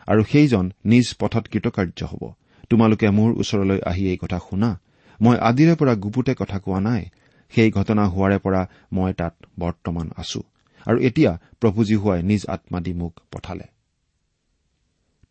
আৰু 0.06 0.22
সেইজন 0.24 0.72
নিজ 0.84 1.14
পথত 1.20 1.48
কৃতকাৰ্য 1.48 2.04
হ'ব। 2.04 2.32
তোমালোকে 2.70 3.10
মোৰ 3.10 3.30
ওচৰলৈ 3.32 3.80
আহি 3.86 4.08
এই 4.08 4.16
কথা 4.16 4.38
শুনা। 4.38 4.80
মই 5.20 5.36
আদিৰে 5.38 5.74
পৰা 5.74 5.94
গুপুতে 5.94 6.34
কথা 6.34 6.58
কোৱা 6.58 6.80
নাই। 6.80 7.04
সেই 7.50 7.70
ঘটনা 7.70 8.08
হোৱাৰে 8.08 8.38
পৰা 8.38 8.68
মই 8.92 9.12
তাত 9.12 9.34
বৰ্তমান 9.58 10.10
আছো। 10.16 10.42
আৰু 10.86 10.98
এতিয়া 10.98 11.38
প্ৰভুজী 11.60 11.94
হোৱাই 11.94 12.22
নিজ 12.22 12.46
আত্মা 12.46 12.80
দি 12.80 12.92
মোক 12.92 13.20
পঠালে। 13.32 13.64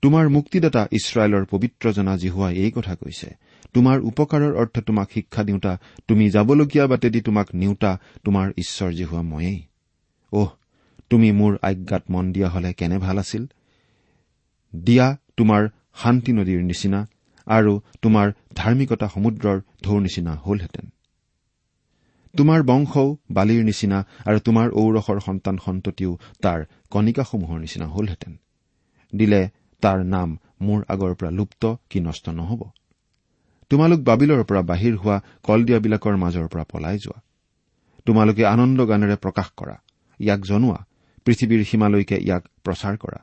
তোমাৰ 0.02 0.30
মুক্তিদাতা 0.30 0.88
ইছৰাইলৰ 0.92 1.46
পবিত্ৰ 1.46 1.92
জনা 1.94 2.18
জিহুৱাই 2.18 2.56
এই 2.56 2.72
কথা 2.72 2.96
কৈছে। 2.96 3.36
তোমাৰ 3.74 4.00
উপকাৰৰ 4.00 4.56
অৰ্থে 4.56 4.82
তোমাক 4.82 5.12
শিক্ষা 5.12 5.44
দিওঁতা 5.44 5.80
তুমি 6.08 6.30
যাবলগীয়া 6.30 6.88
বাটেদি 6.88 7.22
তোমাক 7.22 7.56
নিওঁতা 7.56 8.00
তোমাৰ 8.24 8.52
ঈশ্বৰ 8.58 8.92
জিহুৱা 8.94 9.22
ময়েই। 9.22 9.64
অহ 10.32 10.50
তুমি 11.10 11.32
মোৰ 11.32 11.58
আজ্ঞাত 11.62 12.04
মন 12.10 12.34
দিয়া 12.34 12.50
হলে 12.50 12.74
কেনে 12.74 12.98
ভাল 12.98 13.18
আছিল? 13.18 13.46
দিয়া 14.76 15.18
তোমাৰ 15.38 15.70
শান্তি 15.96 16.32
নদীৰ 16.32 16.62
নিচিনা 16.64 17.08
আৰু 17.48 17.82
তোমাৰ 18.02 18.32
ধাৰ্মিকতা 18.56 19.08
সমুদ্ৰৰ 19.08 19.62
ঢৌৰ 19.84 20.02
নিচিনা 20.02 20.36
হলহেঁতেন। 20.36 20.90
তোমাৰ 22.38 22.64
বংশও 22.64 23.18
বালিৰ 23.32 23.64
নিচিনা 23.64 24.06
আৰু 24.26 24.40
তোমাৰ 24.40 24.70
ঔৰসৰ 24.70 25.20
সন্তান 25.20 25.58
সন্ততিও 25.66 26.18
তাৰ 26.42 26.66
কণিকাসমূহৰ 26.90 27.60
নিচিনা 27.60 27.88
হলহেঁতেন। 27.88 28.38
দিলে 29.16 29.50
তাৰ 29.82 30.06
নাম 30.06 30.38
মোৰ 30.62 30.84
আগৰ 30.88 31.16
পৰা 31.16 31.30
লুপ্ত 31.30 31.76
কি 31.90 32.00
নষ্ট 32.00 32.30
নহব? 32.30 32.70
তোমালোক 33.72 34.00
বাবিলৰ 34.10 34.42
পৰা 34.50 34.62
বাহিৰ 34.72 34.94
হোৱা 35.02 35.18
কলদিয়াবিলাকৰ 35.48 36.16
মাজৰ 36.24 36.48
পৰা 36.54 36.64
পলাই 36.72 36.98
যোৱা। 36.98 37.20
তোমালোকে 38.06 38.44
আনন্দ 38.46 38.80
গানেৰে 38.92 39.16
প্ৰকাশ 39.24 39.48
কৰা 39.60 39.76
ইয়াক 40.20 40.42
জনোৱা 40.50 40.80
পৃথিৱীৰ 41.26 41.62
সীমালৈকে 41.70 42.18
ইয়াক 42.28 42.44
প্ৰচাৰ 42.66 42.96
কৰা। 42.98 43.20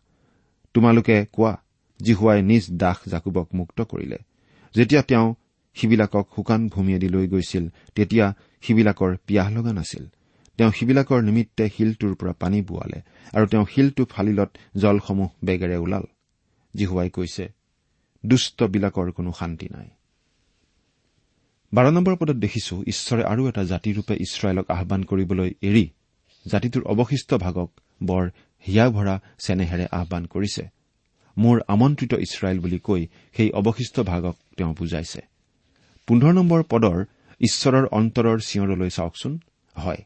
তোমালোকে 0.74 1.16
কোৱা 1.32 1.52
জিহুৱাই 2.00 2.38
নিজ 2.42 2.64
দাস 2.82 2.98
জাকুবক 3.12 3.48
মুক্ত 3.58 3.78
কৰিলে। 3.82 4.18
যেতিয়া 4.74 5.02
তেওঁ 5.02 5.26
সিবিলাকক 5.76 6.26
শুকান 6.34 6.60
ভূমিয়েদি 6.68 7.08
লৈ 7.08 7.26
গৈছিল 7.28 7.64
তেতিয়া 7.94 8.26
সিবিলাকৰ 8.64 9.12
পিয়াহ 9.26 9.48
লগা 9.56 9.72
নাছিল। 9.72 10.04
তেওঁ 10.58 10.70
সিবিলাকৰ 10.70 11.20
নিমিত্তে 11.22 11.64
শিলটোৰ 11.74 12.14
পৰা 12.20 12.32
পানী 12.42 12.58
বোৱালে 12.62 12.98
আৰু 13.34 13.46
তেওঁ 13.46 13.66
শিলটো 13.72 14.02
ফালিলত 14.12 14.50
জলসমূহ 14.76 15.30
বেগেৰে 15.44 15.76
ওলাল। 15.76 16.04
জিহুৱাই 16.74 17.08
কৈছে 17.10 17.44
দুষ্টবিলাকৰ 18.24 19.08
কোনো 19.16 19.30
শান্তি 19.32 19.66
নাই। 19.74 19.88
বাৰ 21.72 21.86
নম্বৰ 21.92 22.14
পদত 22.16 22.36
দেখিছো 22.36 22.74
ঈশ্বৰে 22.86 23.22
আৰু 23.22 23.42
এটা 23.48 23.62
জাতিৰূপে 23.64 24.14
ইছৰাইলক 24.26 24.66
আহান 24.70 25.02
কৰিবলৈ 25.02 25.50
এৰি 25.62 25.84
জাতিটোৰ 26.46 26.82
অৱশিষ্ট 26.92 27.34
ভাগক 27.34 27.70
বৰ 28.00 28.24
হিয়া 28.66 28.86
ভৰা 28.90 29.14
চেনেহেৰে 29.38 29.86
আহান 29.92 30.24
কৰিছে। 30.26 30.62
মোৰ 31.36 31.56
আমন্ত্ৰিত 31.68 32.12
ইছৰাইল 32.26 32.58
বুলি 32.60 32.78
কৈ 32.78 33.02
সেই 33.36 33.50
অৱশিষ্ট 33.50 33.96
ভাগক 34.00 34.36
তেওঁ 34.56 34.72
বুজাইছে। 34.74 35.20
পোন্ধৰ 36.08 36.32
নম্বৰ 36.32 36.62
পদৰ 36.62 36.98
ঈশ্বৰৰ 37.40 37.84
অন্তৰৰ 37.98 38.38
চিঞৰলৈ 38.40 38.90
চাওকচোন। 38.90 39.32
হয় 39.76 40.00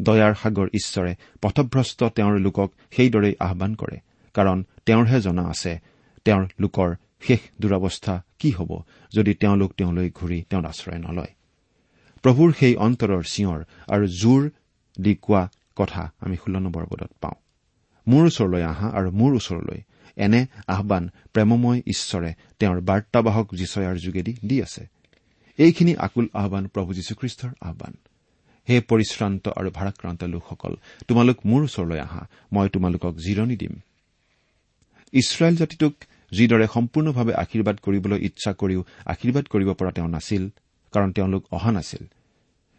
দয়াৰ 0.00 0.32
সাগৰ 0.42 0.68
ঈশ্বৰে 0.74 1.12
পথভ্ৰষ্ট 1.42 2.00
তেওঁৰ 2.16 2.34
লোকক 2.38 2.68
সেইদৰেই 2.90 3.34
আহান 3.40 3.74
কৰে 3.74 3.98
কাৰণ 4.34 4.58
তেওঁৰহে 4.86 5.18
জনা 5.20 5.44
আছে 5.48 5.72
তেওঁৰ 6.24 6.44
লোকৰ 6.60 6.90
শেষ 7.20 7.40
দুৰৱস্থা 7.60 8.22
কি 8.38 8.50
হ'ব 8.50 8.82
যদি 9.14 9.34
তেওঁলোক 9.34 9.72
তেওঁলৈ 9.72 10.10
ঘূৰি 10.10 10.42
তেওঁৰ 10.50 10.66
আশ্ৰয় 10.66 10.98
নলয়? 10.98 11.34
প্ৰভুৰ 12.22 12.52
সেই 12.60 12.76
অন্তৰৰ 12.76 13.22
চিঞৰ 13.32 13.64
আৰু 13.88 14.06
জোৰ 14.06 14.50
দি 15.00 15.14
কোৱা 15.14 15.48
কথা 15.76 16.12
আমি 16.20 16.36
ষোল্ল 16.36 16.58
নম্বৰ 16.58 16.86
পদত 16.86 17.10
পাওঁ। 17.20 17.34
মোৰ 18.08 18.26
ওচৰলৈ 18.26 18.62
আহা 18.62 18.88
আৰু 18.88 19.10
মোৰ 19.10 19.34
ওচৰলৈ 19.34 19.80
এনে 20.16 20.46
আহান 20.66 21.10
প্ৰেমময় 21.32 21.82
ঈশ্বৰে 21.86 22.34
তেওঁৰ 22.58 22.80
বাৰ্তাবাহক 22.80 23.54
যিচয়াৰ 23.54 23.96
যোগেদি 23.96 24.36
দি 24.46 24.62
আছে। 24.62 24.86
এইখিনি 25.58 25.96
আকুল 25.96 26.28
আহান 26.34 26.66
প্ৰভু 26.66 26.92
যীশুখ্ৰীষ্টৰ 26.92 27.50
আহান 27.60 27.92
হে 28.68 28.80
পৰিশ্ৰান্ত 28.80 29.48
আৰু 29.48 29.70
ভাৰাক্ৰান্ত 29.70 30.24
লোকসকল 30.24 30.76
তোমালোক 31.08 31.36
মোৰ 31.46 31.62
ওচৰলৈ 31.62 32.00
আহা 32.00 32.28
মই 32.52 32.68
তোমালোকক 32.68 33.14
জিৰণি 33.16 33.56
দিম। 33.56 33.80
ইছৰাইল 35.12 35.56
জাতিটোক 35.56 35.94
যিদৰে 36.30 36.66
সম্পূৰ্ণভাৱে 36.74 37.34
আশীৰ্বাদ 37.34 37.76
কৰিবলৈ 37.76 38.18
ইচ্ছা 38.24 38.52
কৰিও 38.52 38.84
আশীৰ্বাদ 39.06 39.44
কৰিব 39.44 39.72
পৰা 39.74 39.90
তেওঁ 39.90 40.08
নাছিল 40.08 40.48
কাৰণ 40.92 41.12
তেওঁলোক 41.12 41.46
অহা 41.50 41.72
নাছিল। 41.72 42.06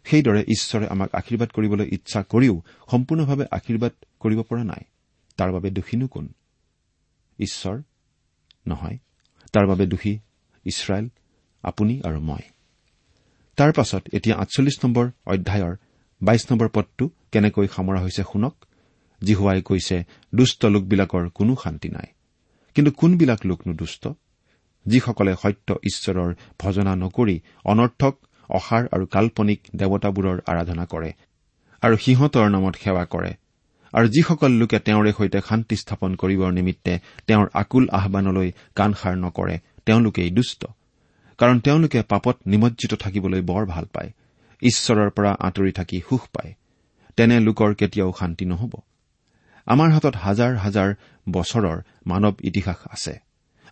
সেইদৰে 0.04 0.40
ঈশ্বৰে 0.40 0.86
আমাক 0.88 1.14
আশীৰ্বাদ 1.14 1.48
কৰিবলৈ 1.48 1.88
ইচ্ছা 1.92 2.22
কৰিও 2.22 2.62
সম্পূৰ্ণভাৱে 2.90 3.44
আশীৰ্বাদ 3.50 3.92
কৰিব 4.20 4.42
পৰা 4.42 4.64
নাই। 4.64 4.84
তাৰ 5.36 5.52
বাবে 5.52 5.70
দোষীনো 5.70 6.06
কোন? 6.08 6.28
ঈশ্বৰ 7.38 7.82
নহয়। 8.66 8.98
তাৰ 9.52 9.66
বাবে 9.66 9.86
দোষী 9.86 10.18
ইছৰাইল 10.64 11.08
আপুনি 11.62 12.02
আৰু 12.04 12.20
মই। 12.20 12.42
তাৰ 13.56 13.72
পাছত 13.72 14.02
এতিয়া 14.12 14.36
আঠচল্লিছ 14.36 14.84
নম্বৰ 14.84 15.10
অধ্যায়ৰ 15.26 15.76
বাইশ 16.22 16.52
নম্বৰ 16.52 16.68
পদটো 16.68 17.10
কেনেকৈ 17.32 17.66
সামৰা 17.66 18.00
হৈছে 18.00 18.22
শুনক। 18.22 18.64
জিহুৱাই 19.24 19.62
কৈছে 19.62 20.04
দুষ্ট 20.34 20.64
লোকবিলাকৰ 20.64 21.28
কোনো 21.28 21.56
শান্তি 21.64 21.88
নাই। 21.88 22.06
কিন্তু 22.74 22.90
কোনবিলাক 22.90 23.40
লোকনো 23.44 23.74
দুষ্ট? 23.74 24.08
যিসকলে 24.86 25.34
সত্য 25.42 25.74
ঈশ্বৰৰ 25.82 26.34
ভজনা 26.58 26.96
নকৰি 26.96 27.40
অনৰ্থক 27.64 28.14
অসাৰ 28.48 28.88
আৰু 28.92 29.06
কাল্পনিক 29.06 29.60
দেৱতাবোৰৰ 29.76 30.40
আৰাধনা 30.46 30.86
কৰে 30.86 31.12
আৰু 31.82 31.96
সিহঁতৰ 31.96 32.48
নামত 32.50 32.74
সেৱা 32.76 33.04
কৰে। 33.04 33.34
আৰু 33.92 34.08
যিসকল 34.08 34.50
লোকে 34.50 34.78
তেওঁৰে 34.78 35.12
সৈতে 35.12 35.40
শান্তি 35.48 35.76
স্থাপন 35.76 36.14
কৰিবৰ 36.14 36.52
নিমিত্তে 36.52 36.98
তেওঁৰ 37.26 37.48
আকুল 37.54 37.88
আহানলৈ 37.92 38.52
কাণসাৰ 38.74 39.16
নকৰে 39.16 39.58
তেওঁলোকেই 39.86 40.30
দুষ্ট। 40.30 40.66
কাৰণ 41.38 41.60
তেওঁলোকে 41.60 42.02
পাপত 42.02 42.36
নিমজ্জিত 42.46 42.94
থাকিবলৈ 42.94 43.40
বৰ 43.40 43.66
ভাল 43.66 43.84
পায়। 43.84 44.10
ঈশ্বৰৰ 44.62 45.10
পৰা 45.10 45.36
আঁতৰি 45.40 45.72
থাকি 45.72 46.02
সুখ 46.08 46.28
পায়। 46.28 46.54
তেনে 47.16 47.40
লোকৰ 47.40 47.74
কেতিয়াও 47.74 48.12
শান্তি 48.18 48.44
নহ'ব। 48.44 48.72
আমাৰ 49.66 49.90
হাতত 49.90 50.14
হাজাৰ 50.16 50.56
হাজাৰ 50.56 50.94
বছৰৰ 51.30 51.78
মানৱ 52.06 52.34
ইতিহাস 52.42 52.76
আছে। 52.90 53.14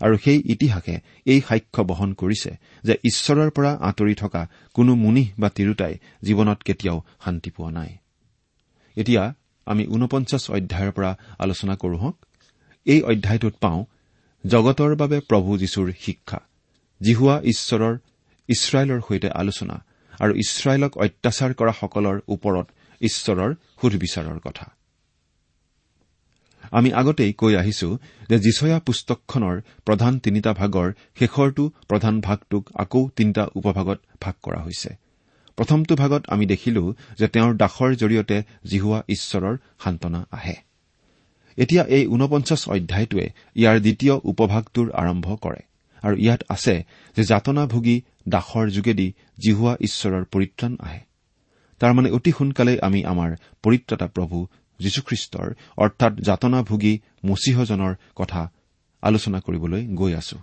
আৰু 0.01 0.17
সেই 0.25 0.43
ইতিহাসে 0.47 1.01
এই 1.27 1.41
সাক্ষ্য 1.49 1.85
বহন 1.85 2.13
কৰিছে 2.13 2.51
যে 2.85 2.95
ঈশ্বৰৰ 3.05 3.51
পৰা 3.51 3.79
আঁতৰি 3.81 4.15
থকা 4.15 4.49
কোনো 4.75 4.95
মুনিহ 4.95 5.29
বা 5.39 5.49
তিৰোতাই 5.49 5.95
জীৱনত 6.23 6.59
কেতিয়াও 6.63 7.05
শান্তি 7.25 7.51
পোৱা 7.51 7.71
নাই। 7.71 7.91
এতিয়া 8.97 9.35
আমি 9.67 9.87
ঊনপঞ্চাছ 9.87 10.51
অধ্যায়ৰ 10.51 10.93
পৰা 10.93 11.17
আলোচনা 11.39 11.75
কৰো 11.77 11.97
হওক। 11.97 12.17
এই 12.87 13.03
অধ্যায়টোত 13.03 13.55
পাওঁ 13.61 13.85
জগতৰ 14.47 14.95
বাবে 14.97 15.21
প্ৰভু 15.21 15.59
যীশুৰ 15.59 15.93
শিক্ষা 16.01 16.41
জিহুৱা 17.01 17.41
ঈশ্বৰৰ 17.45 17.95
ইছৰাইলৰ 18.49 19.01
সৈতে 19.09 19.29
আলোচনা 19.31 19.77
আৰু 20.21 20.33
ইছৰাইলক 20.35 20.93
অত্যাচাৰ 20.99 21.55
কৰা 21.55 21.73
সকলৰ 21.73 22.17
ওপৰত 22.29 22.67
ঈশ্বৰৰ 23.01 23.55
সুধবিচাৰৰ 23.81 24.39
কথা। 24.39 24.67
আমি 26.73 26.91
আগতেই 26.93 27.33
কৈ 27.33 27.53
আহিছো 27.57 27.89
যে 28.31 28.37
যিচয়া 28.39 28.79
পুস্তকখনৰ 28.87 29.57
প্ৰধান 29.87 30.13
তিনিটা 30.19 30.53
ভাগৰ 30.53 30.89
শেষৰটো 31.19 31.65
প্ৰধান 31.89 32.15
ভাগটোক 32.21 32.65
আকৌ 32.75 33.03
তিনিটা 33.17 33.45
উপভাগত 33.55 33.99
ভাগ 34.21 34.35
কৰা 34.43 34.61
হৈছে। 34.63 34.91
প্ৰথমটো 35.59 35.95
ভাগত 35.97 36.23
আমি 36.29 36.45
দেখিলো 36.47 36.83
যে 37.19 37.27
তেওঁৰ 37.29 37.53
দাসৰ 37.57 37.91
জৰিয়তে 38.03 38.37
জিহুৱা 38.71 38.99
ঈশ্বৰৰ 39.09 39.55
সান্তনা 39.85 40.21
আহে। 40.31 40.57
এতিয়া 41.59 41.83
এই 41.97 42.05
ঊনপঞ্চাছ 42.07 42.63
অধ্যায়টোৱে 42.69 43.27
ইয়াৰ 43.57 43.77
দ্বিতীয় 43.81 44.15
উপভাগটোৰ 44.31 44.89
আৰম্ভ 44.93 45.27
কৰে 45.45 45.63
আৰু 46.03 46.17
ইয়াত 46.17 46.41
আছে 46.49 46.75
যে 47.17 47.23
যাতনাভোগী 47.25 47.97
দাসৰ 48.29 48.67
যোগেদি 48.71 49.09
জিহুৱা 49.39 49.73
ঈশ্বৰৰ 49.81 50.25
পৰিত্ৰাণ 50.25 50.73
আহে। 50.81 51.01
তাৰমানে 51.81 52.09
অতি 52.11 52.31
সোনকালেই 52.39 52.79
আমি 52.79 53.01
আমাৰ 53.05 53.31
পৰিত্ৰাতা 53.63 54.07
প্ৰভু 54.07 54.37
যীশুখ্ৰীষ্টৰ 54.81 55.49
অৰ্থাৎ 55.77 56.13
যাতনাভোগী 56.19 56.95
মচীহজনৰ 57.25 57.95
কথা 58.17 58.51
আলোচনা 59.03 59.41
কৰিবলৈ 59.41 59.83
গৈ 59.87 60.13
আছো। 60.15 60.39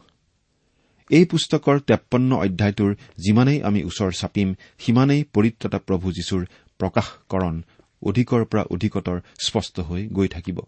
এই 1.09 1.25
পুস্তকৰ 1.25 1.79
তেপন্ন 1.79 2.31
অধ্যায়টোৰ 2.35 2.95
যিমানেই 3.17 3.63
আমি 3.63 3.83
ওচৰ 3.83 4.11
চাপিম 4.11 4.55
সিমানেই 4.79 5.23
পৰিত্ৰাতা 5.33 5.79
প্ৰভু 5.79 6.11
যীশুৰ 6.11 6.45
প্ৰকাশকৰণ 6.79 7.55
অধিকৰ 8.01 8.45
পৰা 8.45 8.63
অধিকতৰ 8.71 9.17
স্পষ্ট 9.39 9.79
হৈ 9.79 10.07
গৈ 10.07 10.27
থাকিব। 10.27 10.59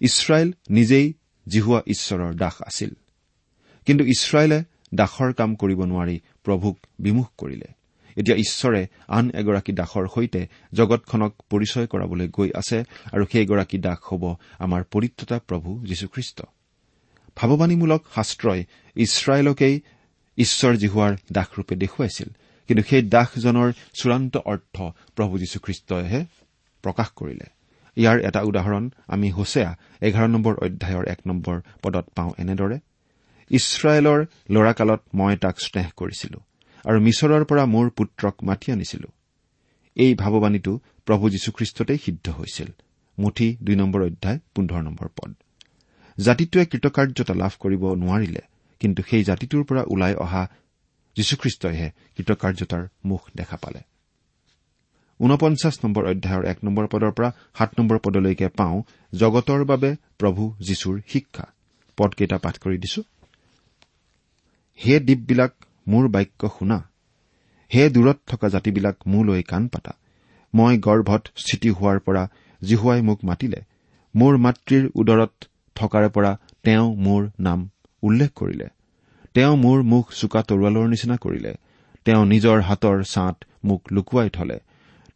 ইছৰাইল 0.00 0.52
নিজেই 0.70 1.06
জিহুৱা 1.48 1.80
ঈশ্বৰৰ 1.86 2.34
দাস 2.34 2.56
আছিল। 2.62 2.90
কিন্তু 3.86 4.04
ইছৰাইলে 4.04 4.58
দাসৰ 4.94 5.32
কাম 5.32 5.54
কৰিব 5.54 5.80
নোৱাৰি 5.84 6.20
প্ৰভুক 6.44 6.76
বিমুখ 6.98 7.28
কৰিলে। 7.38 7.68
এতিয়া 8.16 8.36
ঈশ্বৰে 8.36 8.86
আন 9.08 9.30
এগৰাকী 9.30 9.72
দাসৰ 9.72 10.08
সৈতে 10.14 10.48
জগতখনক 10.72 11.32
পৰিচয় 11.50 11.86
কৰাবলৈ 11.86 12.28
গৈ 12.28 12.50
আছে 12.54 12.84
আৰু 13.12 13.24
সেইগৰাকী 13.32 13.78
দাস 13.78 13.98
হ'ব 14.12 14.34
আমাৰ 14.58 14.84
পৰিত্ৰতা 14.84 15.38
প্ৰভু 15.38 15.86
যীশুখ্ৰীষ্ট। 15.86 16.42
ভাৱবাণীমূলক 17.36 18.04
শাস্ত্ৰই 18.14 18.64
ইছৰাইলকেই 18.96 19.80
ঈশ্বৰ 20.38 20.76
জিহুৱাৰ 20.76 21.16
দাসৰূপে 21.32 21.76
দেখুৱাইছিল। 21.76 22.28
কিন্তু 22.68 22.82
সেই 22.90 23.02
দাসজনৰ 23.02 23.72
চূড়ান্ত 23.94 24.36
অৰ্থ 24.36 24.82
প্ৰভু 25.16 25.38
যীশুখ্ৰীষ্টইহে 25.38 26.24
প্ৰকাশ 26.82 27.08
কৰিলে। 27.16 27.46
ইয়াৰ 27.96 28.20
এটা 28.20 28.40
উদাহৰণ 28.40 28.90
আমি 29.06 29.30
হোছেয়া 29.30 29.76
এঘাৰ 30.00 30.28
নম্বৰ 30.28 30.54
অধ্যায়ৰ 30.54 31.08
এক 31.08 31.18
নম্বৰ 31.26 31.60
পদত 31.82 32.06
পাওঁ 32.14 32.32
এনেদৰে 32.38 32.78
ইছৰাইলৰ 33.50 34.26
ল'ৰাকালত 34.50 35.00
মই 35.14 35.36
তাক 35.36 35.60
স্নেহ 35.60 35.90
কৰিছিলো। 35.96 36.40
আৰু 36.84 37.00
মিছৰৰ 37.00 37.44
পৰা 37.44 37.64
মোৰ 37.66 37.90
পুত্ৰক 37.90 38.44
মাতি 38.44 38.72
আনিছিলো। 38.72 39.08
এই 39.94 40.14
ভাৱবাণীটো 40.14 40.80
প্ৰভু 41.06 41.30
যীশুখ্ৰীষ্টতেই 41.30 41.98
সিদ্ধ 41.98 42.30
হৈছিল। 42.30 42.68
মুঠি 43.18 43.56
দুই 43.62 43.76
নম্বৰ 43.76 44.02
অধ্যায় 44.02 44.38
পোন্ধৰ 44.54 44.82
নম্বৰ 44.82 45.08
পদ। 45.08 45.34
জাতিটোৱে 46.18 46.66
কৃতকাৰ্যতা 46.66 47.34
লাভ 47.34 47.52
কৰিব 47.58 47.94
নোৱাৰিলে 47.94 48.40
কিন্তু 48.80 49.02
সেই 49.10 49.24
জাতিটোৰ 49.24 49.64
পৰা 49.64 49.82
ওলাই 49.86 50.14
অহা 50.14 50.48
যীশুখ্ৰীষ্টইহে 51.16 51.90
কৃতকাৰ্যতাৰ 52.16 52.88
মুখ 53.04 53.20
দেখা 53.36 53.56
পালে। 53.56 53.80
ঊনপঞ্চাছ 55.20 55.78
নম্বৰ 55.84 56.04
অধ্যায়ৰ 56.06 56.44
এক 56.44 56.64
নম্বৰ 56.64 56.86
পদৰ 56.86 57.12
পৰা 57.12 57.30
সাত 57.58 57.70
নম্বৰ 57.78 57.98
পদলৈকে 57.98 58.48
পাওঁ 58.48 58.82
জগতৰ 59.14 59.64
বাবে 59.64 59.96
প্ৰভু 60.18 60.54
যীশুৰ 60.60 61.00
শিক্ষা। 61.08 61.46
পদকেইটা 61.96 62.38
পাঠ 62.38 62.58
কৰি 62.58 62.78
দিছো। 62.78 63.02
হে 64.86 65.00
দ্বীপবিলাক 65.00 65.52
মোৰ 65.88 66.08
বাক্য 66.08 66.48
শুনা। 66.58 66.78
হে 67.74 67.90
দূৰত 67.90 68.18
থকা 68.26 68.48
জাতিবিলাক 68.48 68.96
মোলৈ 69.06 69.42
কাণ 69.42 69.68
পাতা। 69.68 69.92
মই 70.54 70.78
গৰ্ভত 70.78 71.22
স্থিতি 71.36 71.70
হোৱাৰ 71.70 71.98
পৰা 71.98 72.28
জিহুৱাই 72.62 73.02
মোক 73.02 73.24
মাতিলে। 73.24 73.60
মোৰ 74.14 74.36
মাতৃৰ 74.36 74.90
উদৰত 74.94 75.32
থকাৰে 75.74 76.08
পৰা 76.08 76.38
তেওঁ 76.62 76.96
মোৰ 76.96 77.30
নাম 77.40 77.70
উল্লেখ 78.02 78.30
কৰিলে। 78.34 78.68
তেওঁ 79.34 79.56
মোৰ 79.56 79.82
মুখ 79.82 80.12
চোকা 80.12 80.42
তৰোৱালৰ 80.42 80.88
নিচিনা 80.88 81.16
কৰিলে। 81.16 81.54
তেওঁ 82.04 82.26
নিজৰ 82.26 82.60
হাতৰ 82.60 83.02
ছাঁত 83.02 83.36
মোক 83.64 83.82
লুকুৱাই 83.92 84.30
থলে। 84.30 84.58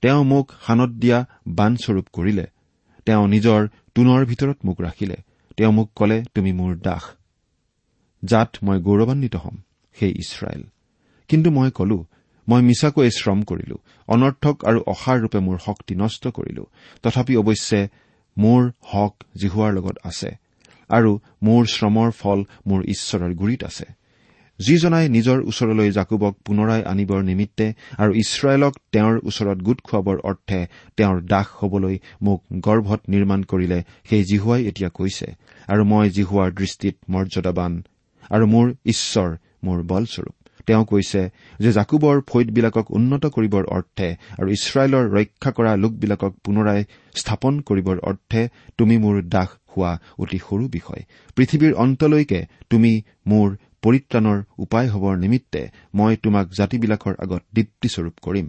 তেওঁ 0.03 0.25
মোক 0.25 0.53
শানত 0.67 0.91
দিয়া 0.91 1.19
বানস্বৰূপ 1.49 2.07
কৰিলে। 2.13 2.47
তেওঁ 3.07 3.29
নিজৰ 3.29 3.69
তোনৰ 3.95 4.25
ভিতৰত 4.25 4.59
মোক 4.65 4.81
ৰাখিলে। 4.81 5.17
তেওঁ 5.57 5.73
মোক 5.73 5.91
কলে 5.95 6.25
তুমি 6.35 6.53
মোৰ 6.53 6.77
দাস। 6.77 7.03
যাত 8.25 8.51
মই 8.63 8.81
গৌৰৱান্বিত 8.81 9.37
হ'ম। 9.37 9.57
সেই 9.99 10.13
ইছৰাইল। 10.23 10.63
কিন্তু 11.31 11.49
মই 11.51 11.71
কলো 11.79 11.99
মই 12.47 12.61
মিছাকৈ 12.69 13.09
শ্ৰম 13.19 13.39
কৰিলো 13.51 13.77
অনৰ্থক 14.09 14.57
আৰু 14.69 14.79
অসাৰ 14.93 15.17
ৰূপে 15.23 15.41
মোৰ 15.47 15.57
শক্তি 15.67 15.95
নষ্ট 16.03 16.25
কৰিলো। 16.37 16.65
তথাপি 17.03 17.35
অৱশ্যে 17.43 17.81
মোৰ 18.37 18.63
হক 18.93 19.13
জিহুৱাৰ 19.41 19.71
লগত 19.77 19.97
আছে 20.11 20.31
আৰু 20.91 21.11
মোৰ 21.47 21.63
শ্ৰমৰ 21.75 22.11
ফল 22.21 22.39
মোৰ 22.69 22.81
ঈশ্বৰৰ 22.95 23.33
গুৰিত 23.41 23.63
আছে। 23.71 23.87
যিজনাই 24.61 25.07
নিজৰ 25.09 25.39
ওচৰলৈ 25.51 25.89
জাকুবক 25.91 26.35
পুনৰাই 26.47 26.83
আনিবৰ 26.93 27.21
নিমিত্তে 27.31 27.67
আৰু 28.03 28.13
ইছৰাইলক 28.23 28.75
তেওঁৰ 28.93 29.17
ওচৰত 29.29 29.59
গোট 29.67 29.79
খুৱাবৰ 29.87 30.17
অৰ্থে 30.31 30.61
তেওঁৰ 30.97 31.19
দাস 31.33 31.49
হবলৈ 31.61 31.97
মোক 32.23 32.41
গৰ্ভত 32.67 33.01
নিৰ্মাণ 33.13 33.41
কৰিলে 33.51 33.79
সেই 34.09 34.23
জিহুৱাই 34.31 34.63
এতিয়া 34.71 34.91
কৈছে 34.99 35.29
আৰু 35.69 35.83
মই 35.93 36.07
জিহুৱাৰ 36.17 36.51
দৃষ্টিত 36.61 36.97
মৰ্যাদাবান 37.13 37.73
আৰু 38.31 38.45
মোৰ 38.55 38.67
ঈশ্বৰ 38.93 39.31
মোৰ 39.67 39.79
বলস্বৰূপ। 39.93 40.37
তেওঁ 40.67 40.85
কৈছে 40.85 41.21
যে 41.61 41.71
জাকুবৰ 41.73 42.17
ফৈদবিলাকক 42.29 42.87
উন্নত 42.91 43.25
কৰিবৰ 43.37 43.65
অৰ্থে 43.77 44.09
আৰু 44.39 44.49
ইছৰাইলৰ 44.57 45.05
ৰক্ষা 45.17 45.51
কৰা 45.57 45.73
লোকবিলাকক 45.77 46.33
পুনৰাই 46.45 46.81
স্থাপন 47.15 47.55
কৰিবৰ 47.61 47.97
অৰ্থে 48.11 48.43
তুমি 48.79 48.97
মোৰ 48.99 49.17
দাস 49.35 49.51
হোৱা 49.73 49.93
অতি 50.19 50.39
সৰু 50.47 50.65
বিষয়। 50.77 51.03
পৃথিৱীৰ 51.37 51.73
অন্তলৈকে 51.85 52.41
তুমি 52.71 52.93
মোৰ 53.27 53.49
পৰিত্ৰাণৰ 53.83 54.39
উপায় 54.59 54.89
হবৰ 54.89 55.15
নিমিত্তে 55.25 55.63
মই 55.95 56.13
তোমাক 56.25 56.47
জাতিবিলাকৰ 56.59 57.15
আগত 57.25 57.43
দীপ্তিস্বৰূপ 57.55 58.15
কৰিম। 58.23 58.47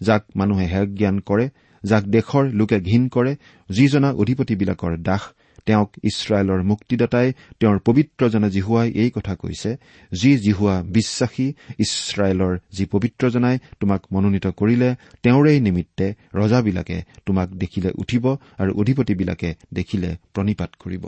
যাক 0.00 0.22
মানুহে 0.36 0.66
হেয় 0.72 0.86
জ্ঞান 0.98 1.16
কৰে 1.28 1.46
যাক 1.82 2.04
দেশৰ 2.14 2.44
লোকে 2.58 2.78
ঘীন 2.80 3.02
কৰে 3.08 3.32
যিজনা 3.70 4.08
অধিপতিবিলাকৰ 4.12 4.92
দাস 5.02 5.22
তেওঁক 5.68 5.90
ইছৰাইলৰ 6.04 6.60
মুক্তিদাতাই 6.62 7.28
তেওঁৰ 7.60 7.78
পবিত্ৰজনা 7.78 8.48
জিহুৱাই 8.48 8.88
এই 9.02 9.10
কথা 9.10 9.34
কৈছে 9.34 9.70
যি 10.12 10.30
জিহুৱা 10.38 10.74
বিশ্বাসী 10.96 11.46
ইছৰাইলৰ 11.78 12.54
যি 12.72 12.84
পবিত্ৰজনাই 12.86 13.56
তোমাক 13.80 14.02
মনোনীত 14.12 14.46
কৰিলে 14.60 14.88
তেওঁৰেই 15.22 15.58
নিমিত্তে 15.60 16.06
ৰজাবিলাকে 16.34 16.96
তোমাক 17.26 17.48
দেখিলে 17.54 17.90
উঠিব 17.98 18.24
আৰু 18.58 18.70
অধিপতিবিলাকে 18.80 19.50
দেখিলে 19.74 20.10
প্ৰণিপাত 20.34 20.70
কৰিব। 20.78 21.04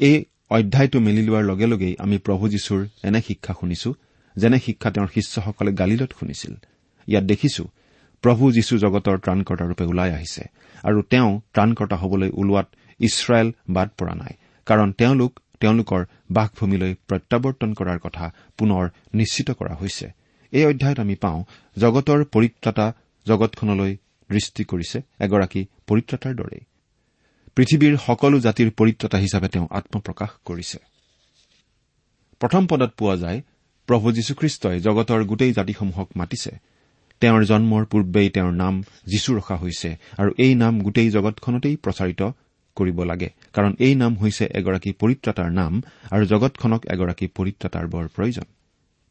এই 0.00 0.16
অধ্যায়টো 0.50 0.98
মেলি 1.00 1.22
লোৱাৰ 1.28 1.44
লগে 1.44 1.66
লগেই 1.66 1.94
আমি 1.98 2.16
প্ৰভু 2.18 2.44
যীশুৰ 2.48 2.80
এনে 3.04 3.20
শিক্ষা 3.28 3.52
শুনিছো 3.60 3.90
যেনে 4.36 4.58
শিক্ষা 4.58 4.88
তেওঁৰ 4.90 5.08
শিষ্যসকলে 5.14 5.70
গালিলত 5.72 6.10
শুনিছিল। 6.20 6.52
ইয়াত 7.08 7.24
দেখিছো 7.24 7.64
প্ৰভু 8.24 8.44
যীশু 8.52 8.74
জগতৰ 8.78 9.16
ত্ৰাণকৰ্তাৰূপে 9.18 9.84
ওলাই 9.84 10.10
আহিছে 10.16 10.42
আৰু 10.84 10.98
তেওঁ 11.12 11.30
ত্ৰাণকৰ্তা 11.54 11.96
হবলৈ 11.96 12.30
ওলোৱাত 12.34 12.66
ইছৰাইল 13.00 13.52
বাদ 13.70 13.88
পৰা 13.98 14.14
নাই। 14.14 14.34
কাৰণ 14.66 14.92
তেওঁলোক 14.92 15.40
তেওঁলোকৰ 15.60 16.04
বাসভূমিলৈ 16.30 16.94
প্ৰত্যাৱৰ্তন 17.08 17.74
কৰাৰ 17.74 17.98
কথা 17.98 18.32
পুনৰ 18.58 18.88
নিশ্চিত 19.14 19.50
কৰা 19.50 19.74
হৈছে। 19.74 20.06
এই 20.52 20.64
অধ্যায়ত 20.64 21.00
আমি 21.00 21.14
পাওঁ 21.14 21.44
জগতৰ 21.78 22.24
পৰিত্ৰাতা 22.24 22.92
জগতখনলৈ 23.26 23.96
দৃষ্টি 24.30 24.64
কৰিছে 24.64 24.98
এগৰাকী 25.20 25.66
পৰিত্ৰাতাৰ 25.86 26.34
দৰেই। 26.34 26.64
পৃথিৱীৰ 27.56 27.96
সকলো 27.96 28.40
জাতিৰ 28.40 28.70
পৰিত্ৰতা 28.70 29.18
হিচাপে 29.18 29.48
তেওঁ 29.48 29.66
আত্মপ্ৰকাশ 29.70 30.30
কৰিছে। 30.44 30.78
প্ৰথম 32.40 32.66
পদত 32.66 32.90
পোৱা 32.98 33.16
যায় 33.16 33.42
প্ৰভু 33.86 34.12
যীশুখ্ৰীষ্টই 34.12 34.80
জগতৰ 34.80 35.24
গোটেই 35.24 35.52
জাতিসমূহক 35.52 36.08
মাতিছে। 36.16 36.52
তেওঁৰ 37.20 37.44
জন্মৰ 37.44 37.84
পূৰ্বেই 37.84 38.30
তেওঁৰ 38.30 38.52
নাম 38.52 38.82
যীশু 39.06 39.34
ৰখা 39.34 39.56
হৈছে 39.56 39.96
আৰু 40.18 40.30
এই 40.38 40.54
নাম 40.54 40.80
গোটেই 40.80 41.10
জগতখনতেই 41.10 41.76
প্ৰচাৰিত 41.76 42.22
কৰিব 42.76 42.98
লাগে। 43.02 43.28
কাৰণ 43.52 43.72
এই 43.78 43.94
নাম 43.94 44.12
হৈছে 44.16 44.44
এগৰাকী 44.54 44.90
পৰিত্ৰাতাৰ 44.92 45.50
নাম 45.50 45.82
আৰু 46.10 46.24
জগতখনক 46.26 46.82
এগৰাকী 46.86 47.26
পৰিত্ৰাতাৰ 47.26 47.86
বৰ 47.86 48.04
প্ৰয়োজন। 48.08 48.46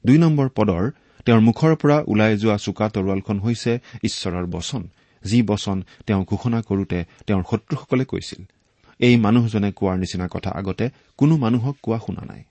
দুই 0.05 0.17
নম্বৰ 0.17 0.47
পদৰ 0.55 0.83
তেওঁৰ 1.25 1.39
মুখৰ 1.39 1.75
পৰা 1.75 1.97
ওলাই 2.07 2.37
যোৱা 2.37 2.57
চোকা 2.57 2.89
তৰোৱালখন 2.89 3.39
হৈছে 3.39 3.71
ঈশ্বৰৰ 4.03 4.45
বচন। 4.45 4.83
যি 5.23 5.41
বচন 5.41 5.83
তেওঁ 6.07 6.23
ঘোষণা 6.23 6.61
কৰোতে 6.61 6.99
তেওঁৰ 7.27 7.43
শত্ৰুসকলে 7.51 8.05
কৈছিল। 8.05 8.41
এই 8.99 9.15
মানুহজনে 9.17 9.71
কোৱাৰ 9.71 9.97
নিচিনা 9.97 10.27
কথা 10.27 10.49
আগতে 10.55 10.89
কোনো 11.17 11.37
মানুহক 11.37 11.75
কোৱা 11.81 11.99
শুনা 12.05 12.23
নাই। 12.25 12.43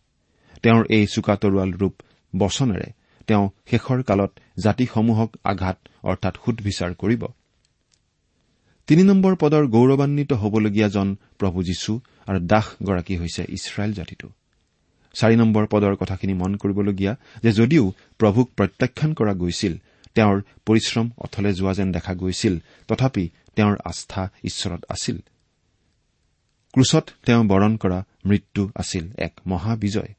তেওঁৰ 0.62 0.84
এই 0.90 1.06
চোকা 1.06 1.34
তৰোৱাল 1.36 1.70
ৰূপ 1.72 1.94
বচনেৰে 2.36 2.88
তেওঁ 3.26 3.44
শেষৰ 3.70 4.02
কালত 4.02 4.32
জাতিসমূহক 4.58 5.30
আঘাত 5.44 5.78
অৰ্থাৎ 6.02 6.34
সুধবিচাৰ 6.44 6.92
কৰিব। 6.94 7.22
তিনি 8.86 9.02
নম্বৰ 9.02 9.34
পদৰ 9.36 9.66
গৌৰৱান্বিত 9.66 10.32
হবলগীয়াজন 10.32 11.16
প্ৰভু 11.38 11.62
যীশু 11.62 12.00
আৰু 12.26 12.38
দাসগৰাকী 12.46 13.16
হৈছে 13.16 13.42
ইছৰাইল 13.48 13.92
জাতিটো। 13.92 14.28
চাৰি 15.14 15.36
নম্বৰ 15.36 15.66
পদৰ 15.66 15.96
কথাখিনি 15.96 16.34
মন 16.34 16.56
কৰিবলগীয়া 16.56 17.16
যে 17.42 17.52
যদিও 17.52 17.92
প্ৰভুক 18.18 18.50
প্ৰত্যাখ্যান 18.56 19.14
কৰা 19.14 19.34
গৈছিল 19.34 19.78
তেওঁৰ 20.14 20.42
পৰিশ্ৰম 20.66 21.10
অথলে 21.18 21.52
যোৱা 21.52 21.72
যেন 21.74 21.92
দেখা 21.92 22.14
গৈছিল 22.14 22.58
তথাপি 22.88 23.30
তেওঁৰ 23.56 23.76
আস্থা 23.84 24.30
ঈশ্বৰত 24.44 24.84
আছিল। 24.88 25.18
ক্ৰুচত 26.72 27.10
তেওঁ 27.26 27.44
বৰণ 27.44 27.76
কৰা 27.76 28.04
মৃত্যু 28.26 28.70
আছিল 28.76 29.12
এক 29.18 29.32
মহাবিজয়। 29.46 30.14